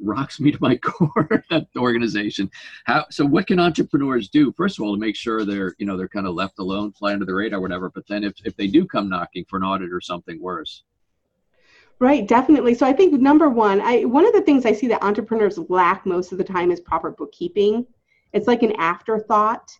rocks 0.00 0.40
me 0.40 0.52
to 0.52 0.58
my 0.60 0.76
core 0.82 1.44
that 1.50 1.66
organization. 1.76 2.50
How 2.84 3.06
so 3.10 3.24
what 3.24 3.46
can 3.46 3.58
entrepreneurs 3.58 4.28
do 4.28 4.52
first 4.52 4.78
of 4.78 4.84
all 4.84 4.94
to 4.94 5.00
make 5.00 5.16
sure 5.16 5.44
they're 5.44 5.74
you 5.78 5.86
know 5.86 5.96
they're 5.96 6.08
kind 6.08 6.26
of 6.26 6.34
left 6.34 6.58
alone 6.58 6.92
fly 6.92 7.12
under 7.12 7.24
the 7.24 7.34
radar 7.34 7.60
whatever 7.60 7.90
but 7.90 8.06
then 8.06 8.24
if, 8.24 8.34
if 8.44 8.56
they 8.56 8.66
do 8.66 8.86
come 8.86 9.08
knocking 9.08 9.44
for 9.48 9.56
an 9.56 9.62
audit 9.62 9.92
or 9.92 10.00
something 10.00 10.40
worse? 10.40 10.82
Right 11.98 12.26
definitely. 12.26 12.74
So 12.74 12.86
i 12.86 12.92
think 12.92 13.14
number 13.14 13.48
one 13.48 13.80
i 13.80 14.04
one 14.04 14.26
of 14.26 14.32
the 14.32 14.42
things 14.42 14.66
i 14.66 14.72
see 14.72 14.88
that 14.88 15.02
entrepreneurs 15.02 15.58
lack 15.70 16.04
most 16.06 16.32
of 16.32 16.38
the 16.38 16.44
time 16.44 16.70
is 16.70 16.80
proper 16.80 17.10
bookkeeping. 17.10 17.86
It's 18.32 18.46
like 18.46 18.62
an 18.62 18.72
afterthought 18.78 19.72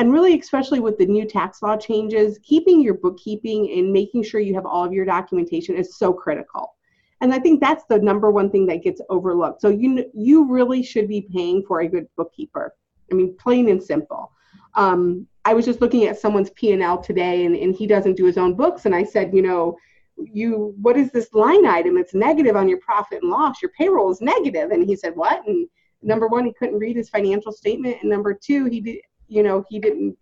and 0.00 0.14
really, 0.14 0.38
especially 0.40 0.80
with 0.80 0.96
the 0.96 1.04
new 1.04 1.26
tax 1.26 1.60
law 1.60 1.76
changes, 1.76 2.38
keeping 2.42 2.80
your 2.80 2.94
bookkeeping 2.94 3.70
and 3.76 3.92
making 3.92 4.22
sure 4.22 4.40
you 4.40 4.54
have 4.54 4.64
all 4.64 4.82
of 4.82 4.94
your 4.94 5.04
documentation 5.04 5.76
is 5.76 5.98
so 5.98 6.10
critical. 6.10 6.74
And 7.20 7.34
I 7.34 7.38
think 7.38 7.60
that's 7.60 7.84
the 7.84 7.98
number 7.98 8.30
one 8.30 8.50
thing 8.50 8.64
that 8.68 8.82
gets 8.82 9.02
overlooked. 9.10 9.60
So 9.60 9.68
you 9.68 10.06
you 10.14 10.50
really 10.50 10.82
should 10.82 11.06
be 11.06 11.28
paying 11.30 11.62
for 11.68 11.80
a 11.80 11.86
good 11.86 12.06
bookkeeper. 12.16 12.74
I 13.12 13.14
mean, 13.14 13.36
plain 13.36 13.68
and 13.68 13.82
simple. 13.82 14.32
Um, 14.74 15.26
I 15.44 15.52
was 15.52 15.66
just 15.66 15.82
looking 15.82 16.06
at 16.06 16.18
someone's 16.18 16.48
P 16.50 16.72
and 16.72 16.82
L 16.82 16.96
today, 16.96 17.44
and, 17.44 17.54
and 17.54 17.76
he 17.76 17.86
doesn't 17.86 18.16
do 18.16 18.24
his 18.24 18.38
own 18.38 18.54
books. 18.54 18.86
And 18.86 18.94
I 18.94 19.04
said, 19.04 19.34
you 19.34 19.42
know, 19.42 19.76
you 20.16 20.74
what 20.80 20.96
is 20.96 21.10
this 21.10 21.34
line 21.34 21.66
item? 21.66 21.96
that's 21.96 22.14
negative 22.14 22.56
on 22.56 22.70
your 22.70 22.80
profit 22.80 23.20
and 23.20 23.30
loss. 23.30 23.60
Your 23.60 23.72
payroll 23.76 24.10
is 24.10 24.22
negative. 24.22 24.70
And 24.70 24.82
he 24.82 24.96
said, 24.96 25.14
what? 25.14 25.46
And 25.46 25.68
number 26.00 26.26
one, 26.26 26.46
he 26.46 26.54
couldn't 26.54 26.78
read 26.78 26.96
his 26.96 27.10
financial 27.10 27.52
statement, 27.52 27.98
and 28.00 28.08
number 28.08 28.32
two, 28.32 28.64
he 28.64 28.80
did, 28.80 28.96
you 29.30 29.42
know, 29.42 29.64
he 29.70 29.78
didn't, 29.78 30.18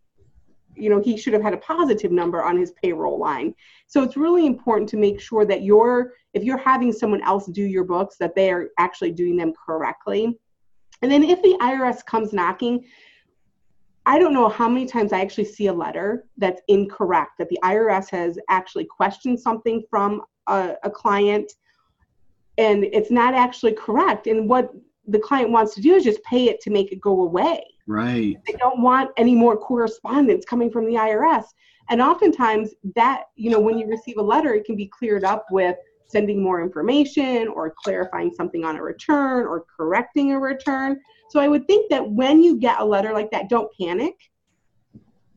you 0.77 0.91
know, 0.91 1.01
he 1.01 1.17
should 1.17 1.33
have 1.33 1.43
had 1.43 1.55
a 1.55 1.59
positive 1.59 2.13
number 2.13 2.45
on 2.45 2.57
his 2.57 2.73
payroll 2.81 3.19
line. 3.19 3.55
So 3.89 4.03
it's 4.03 4.17
really 4.17 4.47
important 4.47 4.89
to 4.91 4.97
make 4.97 5.21
sure 5.21 5.45
that 5.47 5.63
you're, 5.63 6.13
if 6.35 6.45
you're 6.45 6.59
having 6.59 6.93
someone 6.93 7.23
else 7.23 7.47
do 7.47 7.63
your 7.63 7.85
books, 7.85 8.17
that 8.19 8.37
they 8.37 8.51
are 8.53 8.69
actually 8.79 9.11
doing 9.11 9.37
them 9.37 9.53
correctly. 9.67 10.39
And 11.03 11.11
then 11.11 11.25
if 11.25 11.43
the 11.43 11.57
IRS 11.61 12.05
comes 12.05 12.33
knocking, 12.33 12.85
I 14.05 14.19
don't 14.19 14.35
know 14.35 14.49
how 14.49 14.69
many 14.69 14.87
times 14.87 15.13
I 15.13 15.21
actually 15.21 15.47
see 15.47 15.67
a 15.67 15.73
letter 15.73 16.27
that's 16.37 16.61
incorrect, 16.69 17.39
that 17.39 17.49
the 17.49 17.59
IRS 17.65 18.11
has 18.11 18.39
actually 18.49 18.85
questioned 18.85 19.41
something 19.41 19.83
from 19.91 20.23
a, 20.47 20.75
a 20.83 20.91
client 20.91 21.51
and 22.59 22.85
it's 22.85 23.11
not 23.11 23.35
actually 23.35 23.73
correct. 23.73 24.27
And 24.27 24.49
what 24.49 24.73
the 25.07 25.19
client 25.19 25.51
wants 25.51 25.75
to 25.77 25.81
do 25.81 25.95
is 25.95 26.05
just 26.05 26.23
pay 26.25 26.49
it 26.49 26.61
to 26.63 26.71
make 26.71 26.93
it 26.93 27.01
go 27.01 27.23
away. 27.23 27.63
Right. 27.89 28.37
They 28.47 28.53
don't 28.53 28.83
want 28.83 29.11
any 29.17 29.35
more 29.35 29.57
correspondence 29.57 30.45
coming 30.45 30.71
from 30.71 30.85
the 30.87 30.93
IRS. 30.93 31.47
And 31.89 32.03
oftentimes 32.03 32.75
that, 32.95 33.25
you 33.35 33.51
know, 33.51 33.59
when 33.59 33.79
you 33.79 33.87
receive 33.87 34.19
a 34.19 34.23
letter, 34.23 34.53
it 34.53 34.67
can 34.67 34.77
be 34.77 34.87
cleared 34.87 35.25
up 35.25 35.47
with 35.51 35.75
sending 36.07 36.43
more 36.43 36.63
information 36.63 37.49
or 37.49 37.75
clarifying 37.83 38.31
something 38.31 38.63
on 38.63 38.77
a 38.77 38.83
return 38.83 39.47
or 39.47 39.65
correcting 39.75 40.33
a 40.33 40.39
return. 40.39 41.01
So 41.31 41.41
I 41.41 41.49
would 41.49 41.67
think 41.67 41.89
that 41.89 42.09
when 42.11 42.43
you 42.43 42.59
get 42.59 42.79
a 42.79 42.85
letter 42.85 43.15
like 43.15 43.31
that, 43.31 43.49
don't 43.49 43.71
panic, 43.81 44.15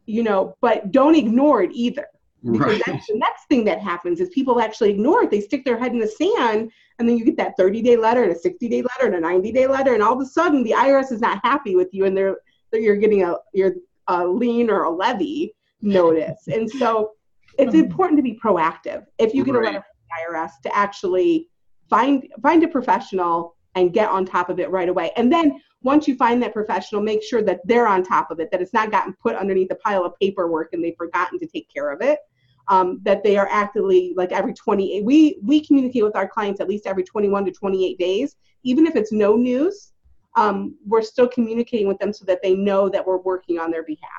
you 0.06 0.22
know, 0.22 0.56
but 0.62 0.92
don't 0.92 1.16
ignore 1.16 1.64
it 1.64 1.72
either. 1.74 2.08
Because 2.44 2.68
right. 2.68 2.82
that's 2.86 3.08
the 3.08 3.18
next 3.18 3.46
thing 3.50 3.64
that 3.66 3.80
happens 3.80 4.20
is 4.20 4.30
people 4.30 4.60
actually 4.60 4.90
ignore 4.90 5.24
it. 5.24 5.32
They 5.32 5.42
stick 5.42 5.64
their 5.64 5.78
head 5.78 5.92
in 5.92 6.00
the 6.00 6.08
sand 6.08 6.72
and 7.02 7.10
then 7.10 7.18
you 7.18 7.26
get 7.26 7.36
that 7.38 7.58
30 7.58 7.82
day 7.82 7.98
letter 7.98 8.24
and 8.24 8.32
a 8.32 8.38
60 8.38 8.70
day 8.70 8.84
letter 8.84 9.08
and 9.08 9.16
a 9.16 9.20
90 9.20 9.52
day 9.52 9.66
letter 9.66 9.96
and 9.96 10.04
all 10.04 10.14
of 10.14 10.22
a 10.22 10.26
sudden 10.26 10.64
the 10.64 10.72
irs 10.72 11.12
is 11.12 11.20
not 11.20 11.40
happy 11.44 11.76
with 11.76 11.90
you 11.92 12.06
and 12.06 12.16
they're 12.16 12.38
you're 12.72 12.96
getting 12.96 13.24
a 13.24 13.36
you're 13.54 13.74
a 14.08 14.26
lien 14.26 14.70
or 14.70 14.84
a 14.84 14.90
levy 14.90 15.54
notice 15.82 16.48
and 16.48 16.70
so 16.70 17.12
it's 17.58 17.74
mm-hmm. 17.74 17.86
important 17.86 18.18
to 18.18 18.22
be 18.22 18.40
proactive 18.42 19.04
if 19.18 19.34
you 19.34 19.44
get 19.44 19.56
right. 19.56 19.64
a 19.64 19.66
letter 19.66 19.84
from 19.84 20.32
the 20.32 20.38
irs 20.38 20.52
to 20.62 20.74
actually 20.76 21.50
find 21.90 22.28
find 22.42 22.64
a 22.64 22.68
professional 22.68 23.56
and 23.74 23.94
get 23.94 24.10
on 24.10 24.24
top 24.24 24.50
of 24.50 24.60
it 24.60 24.70
right 24.70 24.88
away 24.88 25.12
and 25.18 25.34
then 25.34 25.60
once 25.82 26.08
you 26.08 26.16
find 26.16 26.42
that 26.42 26.54
professional 26.54 27.02
make 27.02 27.24
sure 27.24 27.42
that 27.42 27.62
they're 27.66 27.88
on 27.88 28.04
top 28.04 28.30
of 28.30 28.40
it 28.40 28.52
that 28.52 28.62
it's 28.62 28.74
not 28.74 28.92
gotten 28.92 29.12
put 29.14 29.36
underneath 29.36 29.72
a 29.72 29.76
pile 29.76 30.06
of 30.06 30.14
paperwork 30.22 30.70
and 30.74 30.84
they've 30.84 30.96
forgotten 30.98 31.40
to 31.40 31.48
take 31.48 31.68
care 31.74 31.90
of 31.90 32.00
it 32.02 32.20
um, 32.68 33.00
that 33.04 33.24
they 33.24 33.38
are 33.38 33.48
actively 33.52 34.14
like 34.16 34.32
every 34.32 34.54
28 34.54 35.04
we 35.04 35.40
we 35.44 35.66
communicate 35.66 36.04
with 36.04 36.16
our 36.16 36.28
clients 36.28 36.62
at 36.62 36.68
least 36.68 36.88
every 36.88 37.04
21 37.04 37.46
to 37.46 37.52
28 37.52 37.98
days. 37.98 38.36
Even 38.64 38.86
if 38.86 38.96
it's 38.96 39.12
no 39.12 39.36
news 39.36 39.94
um, 40.36 40.78
we're 40.86 41.02
still 41.02 41.28
communicating 41.28 41.88
with 41.88 42.00
them 42.00 42.14
so 42.14 42.26
that 42.26 42.42
they 42.42 42.54
know 42.54 42.88
that 42.90 43.06
we're 43.06 43.18
working 43.18 43.60
on 43.60 43.70
their 43.70 43.84
behalf. 43.84 44.10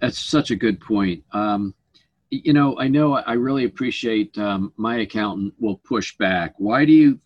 That's 0.00 0.18
such 0.18 0.52
a 0.52 0.56
good 0.56 0.80
point. 0.80 1.24
Um, 1.32 1.74
you 2.30 2.52
know 2.52 2.78
i 2.78 2.86
know 2.86 3.14
i 3.14 3.32
really 3.32 3.64
appreciate 3.64 4.36
um, 4.36 4.72
my 4.76 4.98
accountant 4.98 5.54
will 5.58 5.78
push 5.78 6.16
back. 6.18 6.54
Why 6.58 6.84
do 6.84 6.92
you 6.92 7.18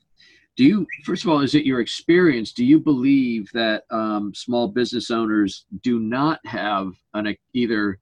do 0.56 0.64
you 0.64 0.86
first 1.04 1.24
of 1.24 1.30
all 1.30 1.40
is 1.40 1.54
it 1.54 1.64
your 1.64 1.80
experience? 1.80 2.52
Do 2.52 2.64
you 2.64 2.78
believe 2.78 3.50
that 3.52 3.84
um, 3.90 4.34
small 4.34 4.68
business 4.68 5.10
owners 5.10 5.66
do 5.82 5.98
not 5.98 6.40
have 6.46 6.92
an 7.14 7.34
either 7.54 7.98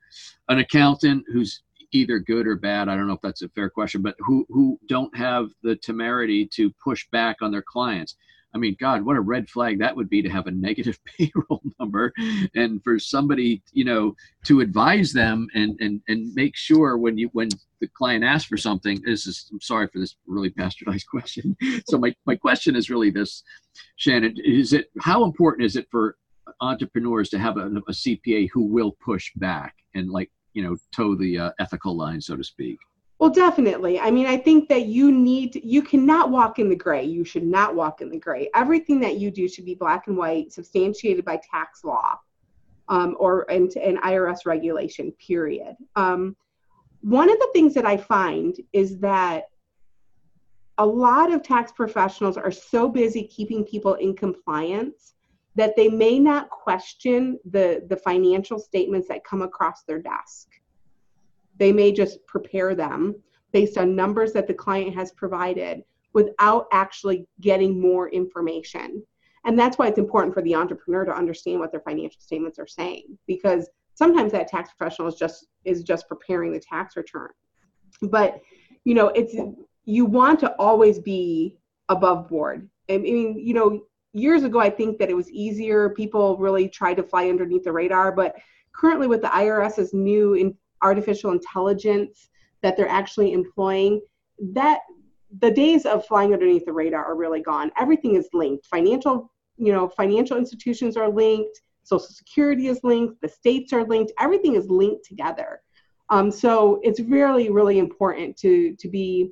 an 0.49 0.59
accountant 0.59 1.25
who's 1.33 1.63
either 1.93 2.19
good 2.19 2.47
or 2.47 2.57
bad. 2.57 2.89
I 2.89 2.97
don't 2.97 3.07
know 3.07 3.15
if 3.15 3.21
that's 3.21 3.43
a 3.43 3.49
fair 3.51 3.71
question, 3.71 4.03
but 4.03 4.17
who 4.19 4.47
who 4.49 4.79
don't 4.87 5.15
have 5.17 5.51
the 5.63 5.77
temerity 5.77 6.47
to 6.55 6.71
push 6.83 7.07
back 7.11 7.37
on 7.43 7.51
their 7.51 7.63
clients. 7.63 8.17
I 8.53 8.59
mean, 8.59 8.77
God, 8.81 9.03
what 9.03 9.17
a 9.17 9.21
red 9.21 9.49
flag 9.49 9.79
that 9.79 9.95
would 9.95 10.11
be 10.11 10.23
to 10.23 10.29
have 10.29 10.49
a 10.49 10.51
negative 10.51 10.99
payroll 11.19 11.63
number, 11.79 12.13
and 12.55 12.83
for 12.83 12.99
somebody, 12.99 13.63
you 13.73 13.85
know, 13.85 14.17
to 14.45 14.61
advise 14.61 15.13
them 15.13 15.49
and 15.55 15.79
and 15.81 16.01
and 16.09 16.35
make 16.35 16.57
sure 16.57 16.99
when 16.99 17.17
you 17.19 17.29
when 17.33 17.49
the 17.81 17.89
client 17.89 18.25
asks 18.25 18.49
for 18.49 18.57
something. 18.57 19.01
This 19.05 19.27
is 19.27 19.49
I'm 19.53 19.61
sorry 19.61 19.89
for 19.89 19.99
this 19.99 20.17
really 20.27 20.51
bastardized 20.51 21.07
question. 21.11 21.57
So 21.89 21.99
my 21.99 22.15
my 22.27 22.37
question 22.37 22.77
is 22.77 22.91
really 22.91 23.11
this, 23.11 23.43
Shanyn: 23.99 24.37
Is 24.45 24.73
it 24.73 24.91
how 25.01 25.25
important 25.25 25.67
is 25.67 25.77
it 25.77 25.87
for 25.91 26.17
entrepreneurs 26.61 27.29
to 27.31 27.39
have 27.39 27.57
a, 27.57 27.67
a 27.67 27.93
CPA 27.93 28.49
who 28.53 28.65
will 28.65 28.97
push 29.05 29.31
back 29.37 29.77
and 29.95 30.11
like 30.11 30.31
you 30.55 30.63
know 30.63 30.77
toe 30.95 31.15
the 31.15 31.39
uh, 31.39 31.51
ethical 31.59 31.97
line, 31.97 32.21
so 32.21 32.37
to 32.37 32.45
speak. 32.45 32.79
Well, 33.21 33.31
definitely. 33.31 34.01
I 34.01 34.11
mean, 34.11 34.27
I 34.27 34.39
think 34.39 34.71
that 34.71 34.87
you 34.87 35.13
need, 35.13 35.61
you 35.63 35.83
cannot 35.83 36.31
walk 36.31 36.59
in 36.59 36.71
the 36.71 36.75
gray. 36.75 37.05
You 37.05 37.23
should 37.23 37.45
not 37.45 37.75
walk 37.75 38.01
in 38.01 38.09
the 38.09 38.19
gray. 38.19 38.49
Everything 38.55 38.99
that 39.01 39.19
you 39.19 39.31
do 39.31 39.47
should 39.47 39.67
be 39.67 39.75
black 39.75 40.07
and 40.07 40.17
white, 40.17 40.55
substantiated 40.55 41.23
by 41.23 41.39
tax 41.51 41.85
law 41.85 42.19
um, 42.89 43.17
or 43.21 43.51
and, 43.51 43.71
and 43.77 43.99
IRS 43.99 44.47
regulation, 44.47 45.13
period. 45.13 45.77
Um, 45.97 46.35
one 47.03 47.31
of 47.31 47.39
the 47.39 47.51
things 47.53 47.75
that 47.75 47.85
I 47.85 47.99
find 47.99 48.57
is 48.73 48.99
that 49.01 49.45
a 50.79 50.87
lot 50.87 51.31
of 51.31 51.43
tax 51.43 51.73
professionals 51.73 52.39
are 52.39 52.51
so 52.51 52.89
busy 52.89 53.25
keeping 53.25 53.65
people 53.65 53.95
in 53.95 54.17
compliance 54.17 55.13
that 55.57 55.75
they 55.77 55.89
may 55.89 56.19
not 56.19 56.49
question 56.51 57.39
the, 57.51 57.85
the 57.89 57.97
financial 57.97 58.59
statements 58.59 59.09
that 59.09 59.25
come 59.25 59.43
across 59.43 59.83
their 59.83 59.99
desk. 59.99 60.49
They 61.57 61.73
may 61.73 61.93
just 61.93 62.25
prepare 62.27 62.75
them 62.75 63.17
based 63.53 63.77
on 63.77 63.97
numbers 63.97 64.33
that 64.33 64.47
the 64.47 64.55
client 64.55 64.95
has 64.95 65.11
provided 65.13 65.83
without 66.13 66.67
actually 66.73 67.27
getting 67.41 67.81
more 67.81 68.09
information. 68.11 69.03
And 69.45 69.59
that's 69.59 69.79
why 69.79 69.89
it's 69.89 69.99
important 69.99 70.35
for 70.35 70.43
the 70.43 70.55
entrepreneur 70.55 71.05
to 71.05 71.17
understand 71.17 71.61
what 71.61 71.73
their 71.73 71.81
financial 71.81 72.21
statements 72.21 72.59
are 72.59 72.67
saying 72.67 73.19
because 73.27 73.69
sometimes 73.95 74.33
that 74.33 74.49
tax 74.49 74.71
professional 74.77 75.09
is 75.09 75.15
just 75.15 75.47
is 75.65 75.83
just 75.83 76.09
preparing 76.09 76.53
the 76.53 76.61
tax 76.61 76.97
return. 76.97 77.29
But 78.03 78.41
you 78.85 78.95
know, 78.95 79.09
it's 79.09 79.35
you 79.85 80.05
want 80.05 80.41
to 80.41 80.55
always 80.57 80.99
be 80.99 81.59
above 81.89 82.29
board. 82.29 82.69
I 82.89 82.99
mean, 82.99 83.39
you 83.39 83.55
know, 83.55 83.83
years 84.13 84.43
ago 84.43 84.59
I 84.59 84.71
think 84.71 84.99
that 84.99 85.11
it 85.11 85.17
was 85.17 85.31
easier. 85.31 85.91
People 85.91 86.37
really 86.37 86.69
tried 86.69 86.95
to 86.95 87.03
fly 87.03 87.29
underneath 87.29 87.65
the 87.65 87.73
radar, 87.73 88.13
but 88.13 88.37
currently 88.75 89.07
with 89.07 89.23
the 89.23 89.29
IRS's 89.29 89.93
new 89.93 90.35
in 90.35 90.57
artificial 90.83 91.33
intelligence 91.33 92.29
that 92.63 92.77
they're 92.77 92.89
actually 92.89 93.33
employing, 93.33 94.01
that 94.53 94.81
the 95.41 95.51
days 95.51 95.87
of 95.87 96.07
flying 96.07 96.33
underneath 96.33 96.65
the 96.65 96.73
radar 96.73 97.05
are 97.05 97.17
really 97.17 97.41
gone. 97.41 97.71
Everything 97.79 98.17
is 98.17 98.29
linked. 98.33 98.67
Financial, 98.67 99.31
you 99.57 99.73
know, 99.73 99.89
financial 99.89 100.37
institutions 100.37 100.97
are 100.97 101.09
linked. 101.09 101.61
Social 101.85 102.07
Security 102.07 102.69
is 102.69 102.81
linked. 102.83 103.21
The 103.21 103.29
states 103.29 103.73
are 103.73 103.85
linked. 103.85 104.13
Everything 104.19 104.55
is 104.55 104.69
linked 104.69 105.05
together. 105.05 105.61
Um, 106.11 106.31
so 106.31 106.81
it's 106.83 107.01
really, 107.01 107.51
really 107.51 107.79
important 107.79 108.37
to 108.39 108.75
to 108.77 108.89
be 108.89 109.31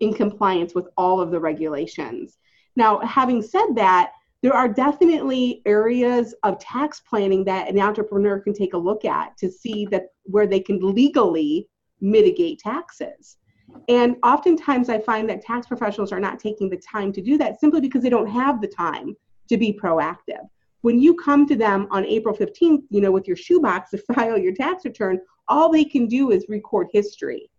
in 0.00 0.12
compliance 0.12 0.74
with 0.74 0.88
all 0.96 1.20
of 1.20 1.30
the 1.30 1.40
regulations. 1.40 2.38
Now, 2.76 3.00
having 3.00 3.42
said 3.42 3.74
that, 3.74 4.12
there 4.42 4.52
are 4.52 4.68
definitely 4.68 5.62
areas 5.64 6.34
of 6.42 6.58
tax 6.58 7.00
planning 7.00 7.42
that 7.44 7.68
an 7.68 7.80
entrepreneur 7.80 8.38
can 8.38 8.52
take 8.52 8.74
a 8.74 8.78
look 8.78 9.04
at 9.04 9.36
to 9.38 9.50
see 9.50 9.86
that 9.86 10.10
where 10.24 10.46
they 10.46 10.60
can 10.60 10.78
legally 10.80 11.68
mitigate 12.00 12.58
taxes. 12.58 13.38
And 13.88 14.16
oftentimes 14.22 14.88
I 14.88 15.00
find 15.00 15.28
that 15.28 15.42
tax 15.42 15.66
professionals 15.66 16.12
are 16.12 16.20
not 16.20 16.38
taking 16.38 16.68
the 16.68 16.76
time 16.76 17.12
to 17.12 17.22
do 17.22 17.36
that 17.38 17.58
simply 17.58 17.80
because 17.80 18.02
they 18.02 18.10
don't 18.10 18.28
have 18.28 18.60
the 18.60 18.68
time 18.68 19.16
to 19.48 19.56
be 19.56 19.72
proactive. 19.72 20.46
When 20.82 21.00
you 21.00 21.14
come 21.14 21.46
to 21.46 21.56
them 21.56 21.88
on 21.90 22.04
April 22.04 22.36
15th, 22.36 22.82
you 22.90 23.00
know, 23.00 23.10
with 23.10 23.26
your 23.26 23.36
shoebox 23.36 23.90
to 23.90 23.98
file 24.14 24.38
your 24.38 24.54
tax 24.54 24.84
return, 24.84 25.18
all 25.48 25.70
they 25.70 25.84
can 25.84 26.06
do 26.06 26.30
is 26.30 26.46
record 26.48 26.88
history. 26.92 27.50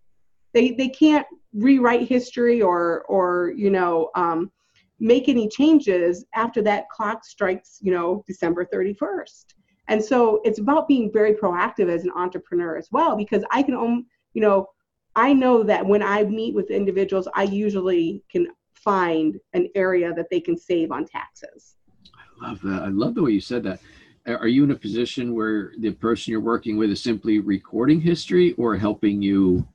They, 0.54 0.72
they 0.72 0.90
can't 0.90 1.28
rewrite 1.54 2.08
history 2.08 2.62
or, 2.62 3.04
or 3.10 3.54
you 3.56 3.70
know, 3.70 4.10
um, 4.16 4.52
make 5.00 5.30
any 5.30 5.48
changes 5.48 6.26
after 6.34 6.62
that 6.64 6.90
clock 6.90 7.24
strikes, 7.24 7.78
you 7.82 7.92
know, 7.92 8.24
December 8.28 8.66
31st. 8.66 9.46
And 9.90 10.04
so 10.04 10.42
it's 10.44 10.60
about 10.60 10.88
being 10.88 11.12
very 11.12 11.34
proactive 11.34 11.90
as 11.90 12.04
an 12.04 12.12
entrepreneur 12.16 12.78
as 12.78 12.90
well, 12.92 13.16
because 13.16 13.44
I 13.52 13.64
can, 13.64 14.06
you 14.34 14.42
know, 14.42 14.68
I 15.16 15.34
know 15.34 15.64
that 15.64 15.86
when 15.86 16.04
I 16.04 16.24
meet 16.24 16.54
with 16.54 16.70
individuals, 16.70 17.28
I 17.34 17.44
usually 17.44 18.24
can 18.32 18.48
find 18.76 19.40
an 19.54 19.70
area 19.76 20.14
that 20.14 20.28
they 20.30 20.40
can 20.40 20.58
save 20.58 20.92
on 20.92 21.06
taxes. 21.06 21.76
I 22.14 22.48
love 22.48 22.62
that. 22.62 22.84
I 22.84 22.88
love 22.90 23.16
the 23.16 23.24
way 23.24 23.32
you 23.32 23.42
said 23.42 23.64
that. 23.64 23.80
Are 24.28 24.48
you 24.48 24.66
in 24.66 24.72
a 24.72 24.76
position 24.76 25.34
where 25.34 25.72
the 25.80 25.92
person 25.92 26.32
you're 26.32 26.42
working 26.42 26.76
with 26.78 26.90
is 26.90 27.02
simply 27.02 27.40
recording 27.40 28.02
history 28.02 28.54
or 28.54 28.76
helping 28.76 29.22
you, 29.22 29.66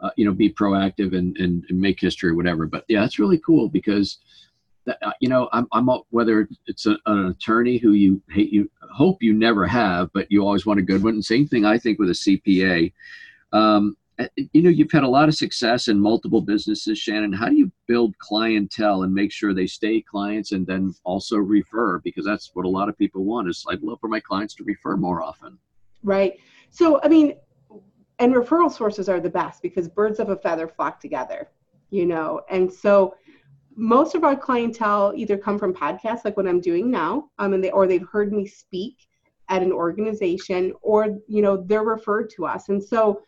uh, 0.00 0.10
you 0.16 0.24
know, 0.24 0.32
be 0.32 0.50
proactive 0.50 1.14
and, 1.16 1.36
and, 1.36 1.64
and 1.68 1.78
make 1.78 2.00
history 2.00 2.30
or 2.30 2.34
whatever? 2.34 2.66
But 2.66 2.84
yeah, 2.88 3.02
that's 3.02 3.18
really 3.18 3.38
cool 3.38 3.68
because 3.68 4.18
that, 4.88 4.98
uh, 5.02 5.12
you 5.20 5.28
know, 5.28 5.48
I'm, 5.52 5.66
I'm 5.72 5.88
whether 6.10 6.48
it's 6.66 6.86
a, 6.86 6.96
an 7.06 7.26
attorney 7.26 7.76
who 7.76 7.92
you 7.92 8.20
hate, 8.30 8.50
you 8.50 8.70
hope 8.80 9.22
you 9.22 9.34
never 9.34 9.66
have, 9.66 10.10
but 10.12 10.30
you 10.30 10.44
always 10.44 10.66
want 10.66 10.80
a 10.80 10.82
good 10.82 11.02
one. 11.02 11.14
And 11.14 11.24
same 11.24 11.46
thing, 11.46 11.64
I 11.64 11.78
think, 11.78 11.98
with 11.98 12.08
a 12.08 12.12
CPA. 12.12 12.92
Um, 13.52 13.96
you 14.52 14.62
know, 14.62 14.70
you've 14.70 14.90
had 14.90 15.04
a 15.04 15.08
lot 15.08 15.28
of 15.28 15.34
success 15.34 15.86
in 15.86 16.00
multiple 16.00 16.40
businesses, 16.40 16.98
Shanyn. 16.98 17.34
How 17.34 17.48
do 17.48 17.54
you 17.54 17.70
build 17.86 18.18
clientele 18.18 19.02
and 19.02 19.14
make 19.14 19.30
sure 19.30 19.54
they 19.54 19.66
stay 19.66 20.00
clients 20.00 20.52
and 20.52 20.66
then 20.66 20.94
also 21.04 21.36
refer? 21.36 22.00
Because 22.00 22.24
that's 22.24 22.50
what 22.54 22.64
a 22.64 22.68
lot 22.68 22.88
of 22.88 22.98
people 22.98 23.24
want 23.24 23.48
is 23.48 23.64
I'd 23.68 23.82
love 23.82 24.00
for 24.00 24.08
my 24.08 24.20
clients 24.20 24.54
to 24.56 24.64
refer 24.64 24.96
more 24.96 25.22
often. 25.22 25.58
Right. 26.02 26.38
So, 26.70 27.00
I 27.02 27.08
mean, 27.08 27.34
and 28.18 28.34
referral 28.34 28.72
sources 28.72 29.08
are 29.08 29.20
the 29.20 29.30
best 29.30 29.62
because 29.62 29.88
birds 29.88 30.18
of 30.18 30.30
a 30.30 30.36
feather 30.36 30.66
flock 30.66 30.98
together, 30.98 31.48
you 31.90 32.06
know, 32.06 32.40
and 32.50 32.72
so 32.72 33.14
most 33.78 34.16
of 34.16 34.24
our 34.24 34.34
clientele 34.34 35.12
either 35.14 35.38
come 35.38 35.56
from 35.56 35.72
podcasts 35.72 36.24
like 36.24 36.36
what 36.36 36.48
I'm 36.48 36.60
doing 36.60 36.90
now, 36.90 37.30
um, 37.38 37.52
and 37.52 37.62
they 37.62 37.70
or 37.70 37.86
they've 37.86 38.06
heard 38.10 38.32
me 38.32 38.44
speak 38.44 39.06
at 39.48 39.62
an 39.62 39.70
organization, 39.70 40.72
or 40.82 41.16
you 41.28 41.42
know 41.42 41.56
they're 41.56 41.84
referred 41.84 42.28
to 42.30 42.44
us, 42.44 42.68
and 42.68 42.82
so 42.82 43.22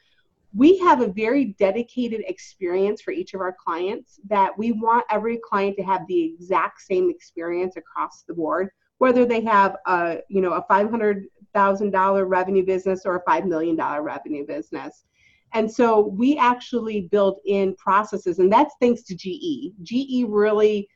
we 0.52 0.76
have 0.78 1.00
a 1.00 1.06
very 1.06 1.54
dedicated 1.60 2.22
experience 2.26 3.00
for 3.00 3.12
each 3.12 3.34
of 3.34 3.40
our 3.40 3.54
clients 3.64 4.18
that 4.28 4.56
we 4.58 4.72
want 4.72 5.04
every 5.08 5.38
client 5.48 5.76
to 5.76 5.84
have 5.84 6.04
the 6.08 6.20
exact 6.20 6.80
same 6.80 7.08
experience 7.08 7.76
across 7.76 8.24
the 8.26 8.34
board, 8.34 8.70
whether 8.98 9.24
they 9.24 9.42
have 9.42 9.76
a 9.86 10.18
you 10.28 10.40
know 10.40 10.54
a 10.54 10.64
five 10.68 10.90
hundred 10.90 11.26
thousand 11.54 11.92
dollar 11.92 12.26
revenue 12.26 12.66
business 12.66 13.06
or 13.06 13.16
a 13.16 13.22
five 13.22 13.46
million 13.46 13.76
dollar 13.76 14.02
revenue 14.02 14.44
business. 14.44 15.04
And 15.52 15.70
so 15.70 16.08
we 16.08 16.36
actually 16.38 17.02
built 17.02 17.40
in 17.44 17.74
processes, 17.76 18.38
and 18.38 18.52
that's 18.52 18.74
thanks 18.80 19.02
to 19.04 19.14
GE. 19.14 19.72
GE 19.82 20.24
really 20.28 20.88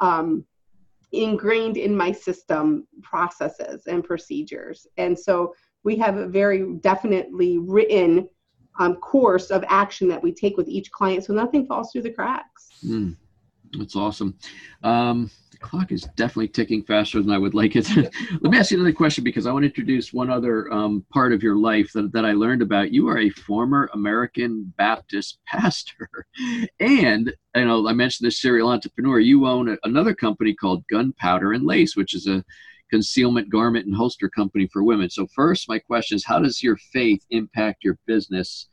um, 0.00 0.44
ingrained 1.12 1.76
in 1.76 1.96
my 1.96 2.12
system 2.12 2.86
processes 3.02 3.86
and 3.86 4.04
procedures. 4.04 4.86
And 4.96 5.18
so 5.18 5.54
we 5.84 5.96
have 5.96 6.16
a 6.16 6.26
very 6.26 6.74
definitely 6.80 7.58
written 7.58 8.28
um, 8.78 8.96
course 8.96 9.50
of 9.50 9.64
action 9.68 10.08
that 10.08 10.22
we 10.22 10.32
take 10.32 10.56
with 10.56 10.68
each 10.68 10.90
client 10.90 11.24
so 11.24 11.32
nothing 11.32 11.66
falls 11.66 11.92
through 11.92 12.02
the 12.02 12.10
cracks. 12.10 12.68
Mm, 12.84 13.16
that's 13.76 13.96
awesome. 13.96 14.36
Um, 14.82 15.30
the 15.50 15.58
clock 15.58 15.90
is 15.90 16.02
definitely 16.16 16.48
ticking 16.48 16.82
faster 16.82 17.22
than 17.22 17.30
I 17.30 17.38
would 17.38 17.54
like 17.54 17.76
it. 17.76 17.88
Let 17.96 18.42
me 18.42 18.58
ask 18.58 18.70
you 18.70 18.76
another 18.76 18.92
question 18.92 19.24
because 19.24 19.46
I 19.46 19.52
want 19.52 19.62
to 19.62 19.68
introduce 19.68 20.12
one 20.12 20.30
other 20.30 20.70
um, 20.72 21.04
part 21.10 21.32
of 21.32 21.42
your 21.42 21.56
life 21.56 21.92
that, 21.94 22.12
that 22.12 22.26
I 22.26 22.32
learned 22.32 22.62
about. 22.62 22.92
You 22.92 23.08
are 23.08 23.18
a 23.18 23.30
former 23.30 23.88
American 23.94 24.72
Baptist 24.76 25.38
pastor. 25.46 26.08
And, 26.78 27.32
you 27.54 27.64
know, 27.64 27.88
I 27.88 27.92
mentioned 27.92 28.26
this 28.26 28.40
serial 28.40 28.68
entrepreneur. 28.68 29.18
You 29.18 29.46
own 29.46 29.70
a, 29.70 29.78
another 29.84 30.14
company 30.14 30.54
called 30.54 30.86
Gunpowder 30.88 31.52
and 31.52 31.64
Lace, 31.64 31.96
which 31.96 32.14
is 32.14 32.26
a 32.26 32.44
concealment 32.90 33.48
garment 33.50 33.86
and 33.86 33.94
holster 33.94 34.28
company 34.28 34.68
for 34.72 34.84
women. 34.84 35.08
So, 35.10 35.26
first, 35.34 35.68
my 35.68 35.78
question 35.78 36.16
is 36.16 36.24
how 36.24 36.38
does 36.38 36.62
your 36.62 36.76
faith 36.76 37.24
impact 37.30 37.84
your 37.84 37.98
business? 38.06 38.68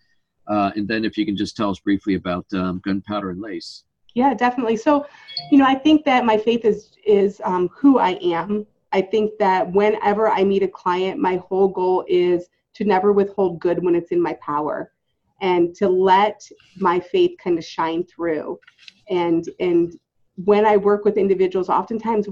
Uh, 0.47 0.71
and 0.75 0.87
then, 0.87 1.05
if 1.05 1.17
you 1.17 1.25
can 1.25 1.37
just 1.37 1.55
tell 1.55 1.69
us 1.69 1.79
briefly 1.79 2.15
about 2.15 2.45
um, 2.53 2.81
Gunpowder 2.83 3.31
and 3.31 3.41
Lace. 3.41 3.85
Yeah, 4.13 4.33
definitely. 4.33 4.77
So, 4.77 5.05
you 5.51 5.57
know, 5.57 5.65
I 5.65 5.75
think 5.75 6.05
that 6.05 6.25
my 6.25 6.37
faith 6.37 6.65
is 6.65 6.91
is 7.05 7.41
um, 7.43 7.69
who 7.69 7.97
I 7.97 8.11
am. 8.21 8.65
I 8.91 9.01
think 9.01 9.31
that 9.39 9.71
whenever 9.71 10.29
I 10.29 10.43
meet 10.43 10.63
a 10.63 10.67
client, 10.67 11.19
my 11.19 11.37
whole 11.37 11.67
goal 11.67 12.05
is 12.07 12.47
to 12.75 12.85
never 12.85 13.11
withhold 13.11 13.59
good 13.59 13.83
when 13.83 13.95
it's 13.95 14.11
in 14.11 14.21
my 14.21 14.33
power, 14.33 14.91
and 15.41 15.73
to 15.75 15.89
let 15.89 16.47
my 16.77 16.99
faith 16.99 17.37
kind 17.43 17.57
of 17.57 17.65
shine 17.65 18.03
through. 18.03 18.59
And 19.09 19.49
and 19.59 19.93
when 20.35 20.65
I 20.65 20.77
work 20.77 21.05
with 21.05 21.17
individuals, 21.17 21.69
oftentimes 21.69 22.27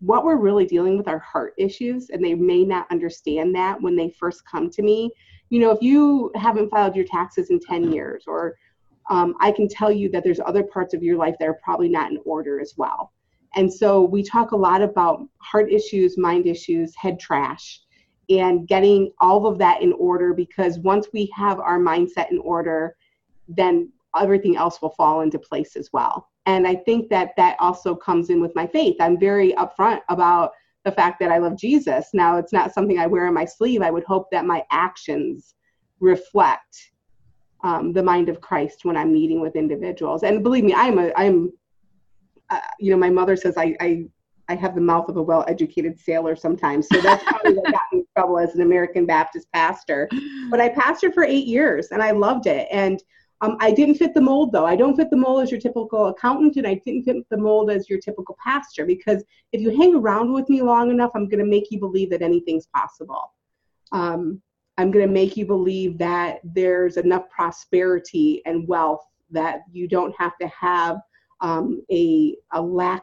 what 0.00 0.24
we're 0.24 0.36
really 0.36 0.66
dealing 0.66 0.98
with 0.98 1.08
are 1.08 1.18
heart 1.18 1.54
issues, 1.56 2.10
and 2.10 2.22
they 2.22 2.34
may 2.34 2.64
not 2.64 2.90
understand 2.90 3.54
that 3.54 3.80
when 3.80 3.96
they 3.96 4.10
first 4.10 4.42
come 4.46 4.68
to 4.70 4.82
me. 4.82 5.10
You 5.48 5.60
know, 5.60 5.70
if 5.70 5.82
you 5.82 6.30
haven't 6.34 6.70
filed 6.70 6.96
your 6.96 7.04
taxes 7.04 7.50
in 7.50 7.60
10 7.60 7.92
years 7.92 8.24
or 8.26 8.56
um, 9.12 9.34
I 9.40 9.52
can 9.52 9.68
tell 9.68 9.92
you 9.92 10.08
that 10.08 10.24
there's 10.24 10.40
other 10.40 10.62
parts 10.62 10.94
of 10.94 11.02
your 11.02 11.18
life 11.18 11.34
that 11.38 11.46
are 11.46 11.58
probably 11.62 11.90
not 11.90 12.10
in 12.10 12.18
order 12.24 12.60
as 12.60 12.72
well. 12.78 13.12
And 13.54 13.70
so 13.70 14.02
we 14.02 14.22
talk 14.22 14.52
a 14.52 14.56
lot 14.56 14.80
about 14.80 15.28
heart 15.36 15.70
issues, 15.70 16.16
mind 16.16 16.46
issues, 16.46 16.96
head 16.96 17.20
trash, 17.20 17.82
and 18.30 18.66
getting 18.66 19.12
all 19.20 19.46
of 19.46 19.58
that 19.58 19.82
in 19.82 19.92
order 19.92 20.32
because 20.32 20.78
once 20.78 21.08
we 21.12 21.30
have 21.36 21.60
our 21.60 21.78
mindset 21.78 22.30
in 22.30 22.38
order, 22.38 22.96
then 23.48 23.92
everything 24.18 24.56
else 24.56 24.80
will 24.80 24.94
fall 24.96 25.20
into 25.20 25.38
place 25.38 25.76
as 25.76 25.90
well. 25.92 26.30
And 26.46 26.66
I 26.66 26.76
think 26.76 27.10
that 27.10 27.36
that 27.36 27.56
also 27.60 27.94
comes 27.94 28.30
in 28.30 28.40
with 28.40 28.54
my 28.54 28.66
faith. 28.66 28.96
I'm 28.98 29.20
very 29.20 29.52
upfront 29.52 30.00
about 30.08 30.52
the 30.86 30.92
fact 30.92 31.20
that 31.20 31.30
I 31.30 31.36
love 31.36 31.58
Jesus. 31.58 32.08
Now, 32.14 32.38
it's 32.38 32.52
not 32.52 32.72
something 32.72 32.98
I 32.98 33.06
wear 33.06 33.26
on 33.26 33.34
my 33.34 33.44
sleeve. 33.44 33.82
I 33.82 33.90
would 33.90 34.04
hope 34.04 34.30
that 34.30 34.46
my 34.46 34.64
actions 34.70 35.54
reflect 36.00 36.92
um, 37.62 37.92
the 37.92 38.02
mind 38.02 38.28
of 38.28 38.40
Christ 38.40 38.84
when 38.84 38.96
I'm 38.96 39.12
meeting 39.12 39.40
with 39.40 39.56
individuals. 39.56 40.22
And 40.22 40.42
believe 40.42 40.64
me, 40.64 40.74
I'm 40.74 40.98
a, 40.98 41.12
I'm, 41.16 41.52
uh, 42.50 42.58
you 42.78 42.90
know, 42.90 42.96
my 42.96 43.10
mother 43.10 43.36
says 43.36 43.56
I, 43.56 43.76
I, 43.80 44.06
I 44.48 44.54
have 44.56 44.74
the 44.74 44.80
mouth 44.80 45.08
of 45.08 45.16
a 45.16 45.22
well-educated 45.22 45.98
sailor 45.98 46.34
sometimes. 46.36 46.88
So 46.92 47.00
that's 47.00 47.22
probably 47.24 47.54
what 47.54 47.72
got 47.72 47.82
me 47.92 48.00
in 48.00 48.06
trouble 48.16 48.38
as 48.38 48.54
an 48.54 48.62
American 48.62 49.06
Baptist 49.06 49.46
pastor. 49.52 50.08
But 50.50 50.60
I 50.60 50.68
pastored 50.68 51.14
for 51.14 51.24
eight 51.24 51.46
years 51.46 51.88
and 51.92 52.02
I 52.02 52.10
loved 52.10 52.46
it. 52.46 52.66
And 52.70 53.02
um, 53.42 53.56
I 53.60 53.72
didn't 53.72 53.96
fit 53.96 54.14
the 54.14 54.20
mold 54.20 54.52
though. 54.52 54.66
I 54.66 54.76
don't 54.76 54.96
fit 54.96 55.10
the 55.10 55.16
mold 55.16 55.42
as 55.42 55.50
your 55.50 55.60
typical 55.60 56.06
accountant, 56.06 56.56
and 56.56 56.66
I 56.66 56.80
didn't 56.86 57.02
fit 57.02 57.16
the 57.28 57.36
mold 57.36 57.70
as 57.70 57.90
your 57.90 57.98
typical 57.98 58.36
pastor 58.42 58.86
because 58.86 59.24
if 59.50 59.60
you 59.60 59.76
hang 59.76 59.96
around 59.96 60.32
with 60.32 60.48
me 60.48 60.62
long 60.62 60.90
enough, 60.90 61.10
I'm 61.14 61.28
going 61.28 61.40
to 61.40 61.50
make 61.50 61.70
you 61.70 61.80
believe 61.80 62.10
that 62.10 62.22
anything's 62.22 62.66
possible. 62.66 63.32
Um, 63.90 64.40
I'm 64.78 64.90
going 64.90 65.06
to 65.06 65.12
make 65.12 65.36
you 65.36 65.46
believe 65.46 65.98
that 65.98 66.40
there's 66.44 66.96
enough 66.96 67.28
prosperity 67.28 68.42
and 68.46 68.66
wealth 68.66 69.04
that 69.30 69.60
you 69.70 69.86
don't 69.88 70.14
have 70.18 70.36
to 70.38 70.48
have 70.48 70.98
um, 71.40 71.82
a, 71.90 72.36
a 72.52 72.60
lack 72.60 73.02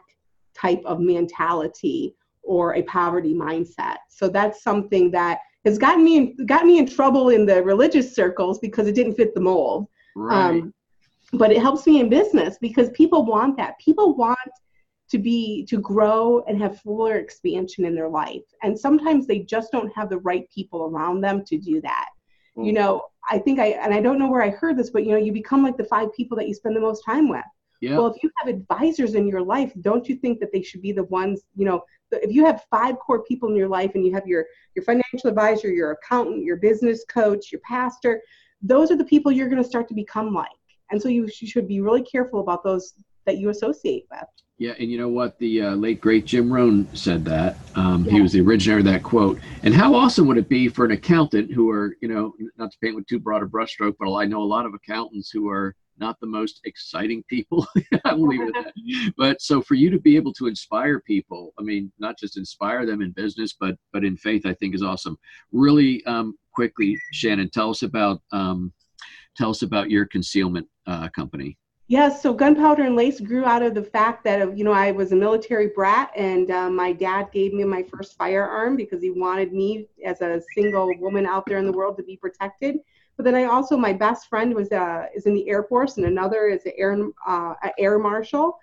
type 0.54 0.82
of 0.84 1.00
mentality 1.00 2.14
or 2.42 2.74
a 2.74 2.82
poverty 2.82 3.34
mindset. 3.34 3.96
So 4.08 4.28
that's 4.28 4.62
something 4.62 5.10
that 5.12 5.38
has 5.64 5.78
gotten 5.78 6.04
me 6.04 6.16
in, 6.16 6.46
got 6.46 6.64
me 6.64 6.78
in 6.78 6.86
trouble 6.86 7.28
in 7.28 7.46
the 7.46 7.62
religious 7.62 8.14
circles 8.14 8.58
because 8.58 8.88
it 8.88 8.94
didn't 8.94 9.14
fit 9.14 9.34
the 9.34 9.40
mold. 9.40 9.86
Right. 10.16 10.50
Um, 10.50 10.74
but 11.34 11.52
it 11.52 11.60
helps 11.60 11.86
me 11.86 12.00
in 12.00 12.08
business 12.08 12.56
because 12.60 12.90
people 12.90 13.24
want 13.24 13.56
that. 13.58 13.78
People 13.78 14.16
want 14.16 14.38
to 15.10 15.18
be 15.18 15.64
to 15.66 15.78
grow 15.78 16.44
and 16.46 16.60
have 16.60 16.80
fuller 16.80 17.16
expansion 17.16 17.84
in 17.84 17.94
their 17.94 18.08
life, 18.08 18.42
and 18.62 18.78
sometimes 18.78 19.26
they 19.26 19.40
just 19.40 19.72
don't 19.72 19.92
have 19.94 20.08
the 20.08 20.18
right 20.18 20.48
people 20.54 20.84
around 20.84 21.20
them 21.20 21.44
to 21.44 21.58
do 21.58 21.80
that. 21.80 22.08
Mm. 22.56 22.66
You 22.66 22.72
know, 22.72 23.02
I 23.28 23.38
think 23.38 23.58
I 23.58 23.68
and 23.68 23.92
I 23.92 24.00
don't 24.00 24.18
know 24.18 24.30
where 24.30 24.42
I 24.42 24.50
heard 24.50 24.76
this, 24.76 24.90
but 24.90 25.04
you 25.04 25.12
know, 25.12 25.18
you 25.18 25.32
become 25.32 25.62
like 25.62 25.76
the 25.76 25.84
five 25.84 26.12
people 26.14 26.36
that 26.38 26.48
you 26.48 26.54
spend 26.54 26.76
the 26.76 26.80
most 26.80 27.04
time 27.04 27.28
with. 27.28 27.44
Yeah. 27.80 27.96
Well, 27.96 28.08
if 28.08 28.22
you 28.22 28.30
have 28.36 28.48
advisors 28.48 29.14
in 29.14 29.26
your 29.26 29.40
life, 29.40 29.72
don't 29.80 30.06
you 30.08 30.16
think 30.16 30.38
that 30.40 30.52
they 30.52 30.62
should 30.62 30.82
be 30.82 30.92
the 30.92 31.04
ones, 31.04 31.42
you 31.56 31.64
know, 31.64 31.82
if 32.12 32.30
you 32.30 32.44
have 32.44 32.64
five 32.70 32.98
core 32.98 33.24
people 33.24 33.48
in 33.48 33.56
your 33.56 33.68
life 33.68 33.92
and 33.94 34.04
you 34.04 34.12
have 34.12 34.26
your 34.26 34.44
your 34.74 34.84
financial 34.84 35.28
advisor, 35.28 35.70
your 35.70 35.92
accountant, 35.92 36.44
your 36.44 36.56
business 36.56 37.04
coach, 37.08 37.50
your 37.50 37.60
pastor, 37.62 38.22
those 38.62 38.90
are 38.90 38.96
the 38.96 39.04
people 39.04 39.32
you're 39.32 39.48
going 39.48 39.62
to 39.62 39.68
start 39.68 39.88
to 39.88 39.94
become 39.94 40.34
like. 40.34 40.48
And 40.90 41.00
so 41.00 41.08
you, 41.08 41.28
you 41.40 41.46
should 41.46 41.68
be 41.68 41.80
really 41.80 42.02
careful 42.02 42.40
about 42.40 42.64
those 42.64 42.94
that 43.26 43.38
you 43.38 43.48
associate 43.48 44.06
with. 44.10 44.24
Yeah, 44.60 44.74
and 44.78 44.90
you 44.90 44.98
know 44.98 45.08
what? 45.08 45.38
The 45.38 45.62
uh, 45.62 45.74
late 45.74 46.02
great 46.02 46.26
Jim 46.26 46.52
Rohn 46.52 46.86
said 46.94 47.24
that. 47.24 47.56
Um, 47.76 48.04
yeah. 48.04 48.12
He 48.12 48.20
was 48.20 48.32
the 48.32 48.42
originator 48.42 48.80
of 48.80 48.84
that 48.84 49.02
quote. 49.02 49.40
And 49.62 49.72
how 49.72 49.94
awesome 49.94 50.26
would 50.26 50.36
it 50.36 50.50
be 50.50 50.68
for 50.68 50.84
an 50.84 50.90
accountant 50.90 51.50
who 51.50 51.70
are, 51.70 51.96
you 52.02 52.08
know, 52.08 52.34
not 52.58 52.70
to 52.70 52.78
paint 52.82 52.94
with 52.94 53.06
too 53.06 53.18
broad 53.18 53.42
a 53.42 53.46
brushstroke, 53.46 53.94
but 53.98 54.14
I 54.14 54.26
know 54.26 54.42
a 54.42 54.44
lot 54.44 54.66
of 54.66 54.74
accountants 54.74 55.30
who 55.30 55.48
are 55.48 55.74
not 55.96 56.20
the 56.20 56.26
most 56.26 56.60
exciting 56.64 57.24
people. 57.26 57.66
I 58.04 58.12
will 58.12 58.28
leave 58.28 58.42
it 58.42 58.54
at 58.54 58.64
that. 58.64 59.12
But 59.16 59.40
so 59.40 59.62
for 59.62 59.76
you 59.76 59.88
to 59.88 59.98
be 59.98 60.16
able 60.16 60.34
to 60.34 60.46
inspire 60.46 61.00
people, 61.00 61.54
I 61.58 61.62
mean, 61.62 61.90
not 61.98 62.18
just 62.18 62.36
inspire 62.36 62.84
them 62.84 63.00
in 63.00 63.12
business, 63.12 63.56
but 63.58 63.76
but 63.94 64.04
in 64.04 64.18
faith, 64.18 64.44
I 64.44 64.52
think 64.52 64.74
is 64.74 64.82
awesome. 64.82 65.16
Really 65.52 66.04
um, 66.04 66.36
quickly, 66.52 66.98
Shanyn, 67.14 67.50
tell 67.50 67.70
us 67.70 67.80
about 67.80 68.20
um, 68.30 68.74
tell 69.38 69.48
us 69.48 69.62
about 69.62 69.88
your 69.88 70.04
concealment 70.04 70.68
uh, 70.86 71.08
company. 71.08 71.56
Yes, 71.90 72.22
so 72.22 72.32
gunpowder 72.32 72.84
and 72.84 72.94
lace 72.94 73.18
grew 73.18 73.44
out 73.44 73.64
of 73.64 73.74
the 73.74 73.82
fact 73.82 74.22
that 74.22 74.56
you 74.56 74.62
know 74.62 74.70
I 74.70 74.92
was 74.92 75.10
a 75.10 75.16
military 75.16 75.66
brat, 75.74 76.12
and 76.14 76.48
uh, 76.48 76.70
my 76.70 76.92
dad 76.92 77.32
gave 77.32 77.52
me 77.52 77.64
my 77.64 77.82
first 77.82 78.16
firearm 78.16 78.76
because 78.76 79.02
he 79.02 79.10
wanted 79.10 79.52
me 79.52 79.88
as 80.06 80.20
a 80.20 80.40
single 80.54 80.92
woman 81.00 81.26
out 81.26 81.46
there 81.46 81.58
in 81.58 81.66
the 81.66 81.72
world 81.72 81.96
to 81.96 82.04
be 82.04 82.16
protected. 82.16 82.76
But 83.16 83.24
then 83.24 83.34
I 83.34 83.46
also 83.46 83.76
my 83.76 83.92
best 83.92 84.28
friend 84.28 84.54
was 84.54 84.70
uh, 84.70 85.06
is 85.16 85.26
in 85.26 85.34
the 85.34 85.48
Air 85.48 85.64
Force, 85.64 85.96
and 85.96 86.06
another 86.06 86.46
is 86.46 86.64
an 86.64 86.74
air 86.78 86.96
uh, 87.26 87.54
air 87.76 87.98
marshal, 87.98 88.56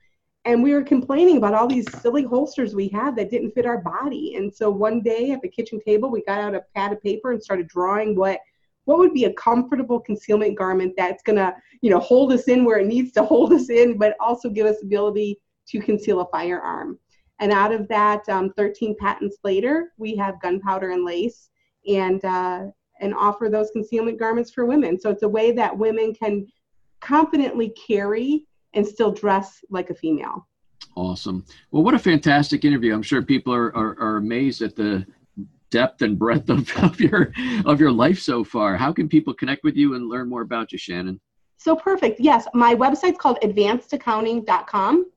and 0.46 0.64
we 0.64 0.74
were 0.74 0.82
complaining 0.84 1.36
about 1.36 1.54
all 1.54 1.68
these 1.68 1.92
silly 2.00 2.24
holsters 2.24 2.76
we 2.76 2.88
had 2.88 3.14
that 3.18 3.30
didn't 3.30 3.52
fit 3.52 3.66
our 3.66 3.80
body. 3.82 4.36
And 4.38 4.56
so 4.56 4.70
one 4.70 5.02
day 5.02 5.32
at 5.32 5.42
the 5.42 5.50
kitchen 5.50 5.82
table, 5.82 6.10
we 6.10 6.24
got 6.24 6.40
out 6.40 6.56
a 6.56 6.64
pad 6.74 6.94
of 6.94 7.04
paper 7.04 7.34
and 7.34 7.44
started 7.44 7.68
drawing 7.68 8.16
what 8.16 8.40
what 8.88 9.00
would 9.00 9.14
be 9.14 9.26
a 9.26 9.34
comfortable 9.34 10.00
concealment 10.00 10.58
garment 10.58 10.94
that's 10.96 11.22
going 11.22 11.36
to 11.36 11.54
you 11.82 11.90
know 11.90 12.00
hold 12.00 12.32
us 12.32 12.48
in 12.48 12.64
where 12.64 12.80
it 12.80 12.88
needs 12.88 13.12
to 13.12 13.24
hold 13.24 13.52
us 13.52 13.70
in 13.70 13.98
but 13.98 14.16
also 14.20 14.50
give 14.50 14.66
us 14.66 14.82
ability 14.82 15.40
to 15.68 15.80
conceal 15.82 16.22
a 16.22 16.26
firearm. 16.30 16.98
And 17.40 17.52
out 17.52 17.74
of 17.74 17.88
that 17.90 18.28
um, 18.30 18.54
13 18.56 18.96
patents 18.98 19.38
later 19.44 19.92
we 19.98 20.16
have 20.16 20.42
gunpowder 20.42 20.92
and 20.92 21.06
lace 21.06 21.50
and 21.86 22.24
uh, 22.24 22.64
and 23.02 23.14
offer 23.14 23.50
those 23.50 23.70
concealment 23.72 24.18
garments 24.18 24.52
for 24.52 24.66
women. 24.66 25.00
So 25.00 25.10
it's 25.12 25.24
a 25.24 25.30
way 25.30 25.52
that 25.52 25.78
women 25.78 26.16
can 26.16 26.48
confidently 27.02 27.76
carry 27.88 28.46
and 28.74 28.88
still 28.88 29.12
dress 29.12 29.60
like 29.70 29.90
a 29.90 29.96
female. 29.96 30.48
Awesome. 30.96 31.46
Well 31.72 31.84
what 31.84 31.94
a 31.94 32.00
fantastic 32.00 32.64
interview. 32.64 32.94
I'm 32.94 33.04
sure 33.04 33.22
people 33.22 33.54
are, 33.54 33.76
are, 33.76 34.00
are 34.00 34.16
amazed 34.16 34.62
at 34.62 34.78
the 34.78 35.06
depth 35.70 36.02
and 36.02 36.18
breadth 36.18 36.50
of, 36.50 36.70
of 36.78 37.00
your 37.00 37.32
of 37.66 37.80
your 37.80 37.92
life 37.92 38.20
so 38.20 38.44
far. 38.44 38.76
How 38.76 38.94
can 38.94 39.10
people 39.10 39.34
connect 39.34 39.64
with 39.64 39.76
you 39.76 39.96
and 39.96 40.10
learn 40.10 40.30
more 40.30 40.42
about 40.42 40.72
you, 40.72 40.80
Shanyn? 40.80 41.20
So 41.58 41.76
perfect. 41.76 42.20
Yes, 42.20 42.48
my 42.54 42.76
website's 42.76 43.18
called 43.18 43.40
advancedaccounting.com. 43.42 45.12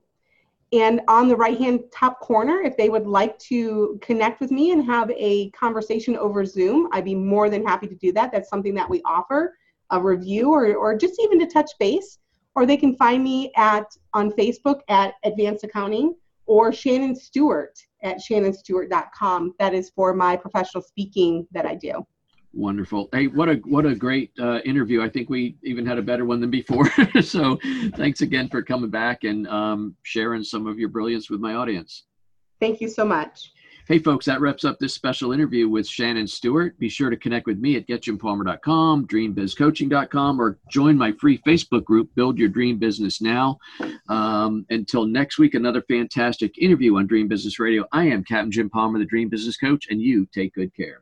And 0.73 1.01
on 1.07 1.27
the 1.27 1.35
right 1.35 1.57
hand 1.57 1.81
top 1.93 2.19
corner, 2.21 2.61
if 2.61 2.77
they 2.77 2.89
would 2.89 3.05
like 3.05 3.37
to 3.39 3.99
connect 4.01 4.39
with 4.39 4.51
me 4.51 4.71
and 4.71 4.83
have 4.85 5.11
a 5.11 5.49
conversation 5.51 6.15
over 6.15 6.45
Zoom, 6.45 6.87
I'd 6.93 7.05
be 7.05 7.13
more 7.13 7.49
than 7.49 7.65
happy 7.65 7.87
to 7.87 7.95
do 7.95 8.13
that. 8.13 8.31
That's 8.31 8.49
something 8.49 8.73
that 8.75 8.89
we 8.89 9.01
offer 9.03 9.53
a 9.91 10.01
review 10.01 10.51
or, 10.51 10.73
or 10.75 10.97
just 10.97 11.19
even 11.21 11.39
to 11.39 11.47
touch 11.47 11.71
base. 11.77 12.19
Or 12.55 12.65
they 12.65 12.77
can 12.77 12.95
find 12.95 13.23
me 13.23 13.51
at 13.55 13.85
on 14.13 14.31
Facebook 14.31 14.81
at 14.89 15.13
Advanced 15.23 15.63
Accounting 15.63 16.15
or 16.47 16.71
Shanyn 16.71 17.15
Stewart 17.15 17.77
at 18.03 18.17
shanynstewart.com. 18.17 19.53
That 19.59 19.73
is 19.73 19.89
for 19.89 20.13
my 20.13 20.35
professional 20.35 20.83
speaking 20.83 21.47
that 21.51 21.65
I 21.65 21.75
do. 21.75 22.05
Wonderful. 22.53 23.07
Hey, 23.13 23.27
what 23.27 23.47
a 23.47 23.55
what 23.63 23.85
a 23.85 23.95
great 23.95 24.31
uh, 24.37 24.59
interview. 24.65 25.01
I 25.01 25.07
think 25.07 25.29
we 25.29 25.55
even 25.63 25.85
had 25.85 25.97
a 25.97 26.01
better 26.01 26.25
one 26.25 26.41
than 26.41 26.51
before. 26.51 26.89
so, 27.21 27.57
thanks 27.95 28.19
again 28.19 28.49
for 28.49 28.61
coming 28.61 28.89
back 28.89 29.23
and 29.23 29.47
um, 29.47 29.95
sharing 30.03 30.43
some 30.43 30.67
of 30.67 30.77
your 30.77 30.89
brilliance 30.89 31.29
with 31.29 31.39
my 31.39 31.53
audience. 31.53 32.03
Thank 32.59 32.81
you 32.81 32.89
so 32.89 33.05
much. 33.05 33.53
Hey, 33.87 33.99
folks, 33.99 34.25
that 34.27 34.41
wraps 34.41 34.63
up 34.63 34.77
this 34.79 34.93
special 34.93 35.31
interview 35.31 35.67
with 35.67 35.87
Shanyn 35.87 36.29
Stewart. 36.29 36.77
Be 36.77 36.87
sure 36.87 37.09
to 37.09 37.17
connect 37.17 37.47
with 37.47 37.57
me 37.57 37.75
at 37.75 37.87
getjimpalmer.com, 37.87 39.07
dreambizcoaching.com, 39.07 40.39
or 40.39 40.59
join 40.69 40.97
my 40.97 41.11
free 41.13 41.39
Facebook 41.39 41.83
group, 41.83 42.09
Build 42.15 42.37
Your 42.37 42.49
Dream 42.49 42.77
Business 42.77 43.21
Now. 43.21 43.57
Um, 44.07 44.65
until 44.69 45.05
next 45.05 45.39
week, 45.39 45.55
another 45.55 45.81
fantastic 45.89 46.57
interview 46.59 46.97
on 46.97 47.07
Dream 47.07 47.27
Business 47.27 47.59
Radio. 47.59 47.85
I 47.91 48.05
am 48.05 48.23
Captain 48.23 48.51
Jim 48.51 48.69
Palmer, 48.69 48.99
the 48.99 49.05
Dream 49.05 49.29
Business 49.29 49.57
Coach, 49.57 49.87
and 49.89 50.01
you 50.01 50.27
take 50.31 50.53
good 50.53 50.73
care. 50.75 51.01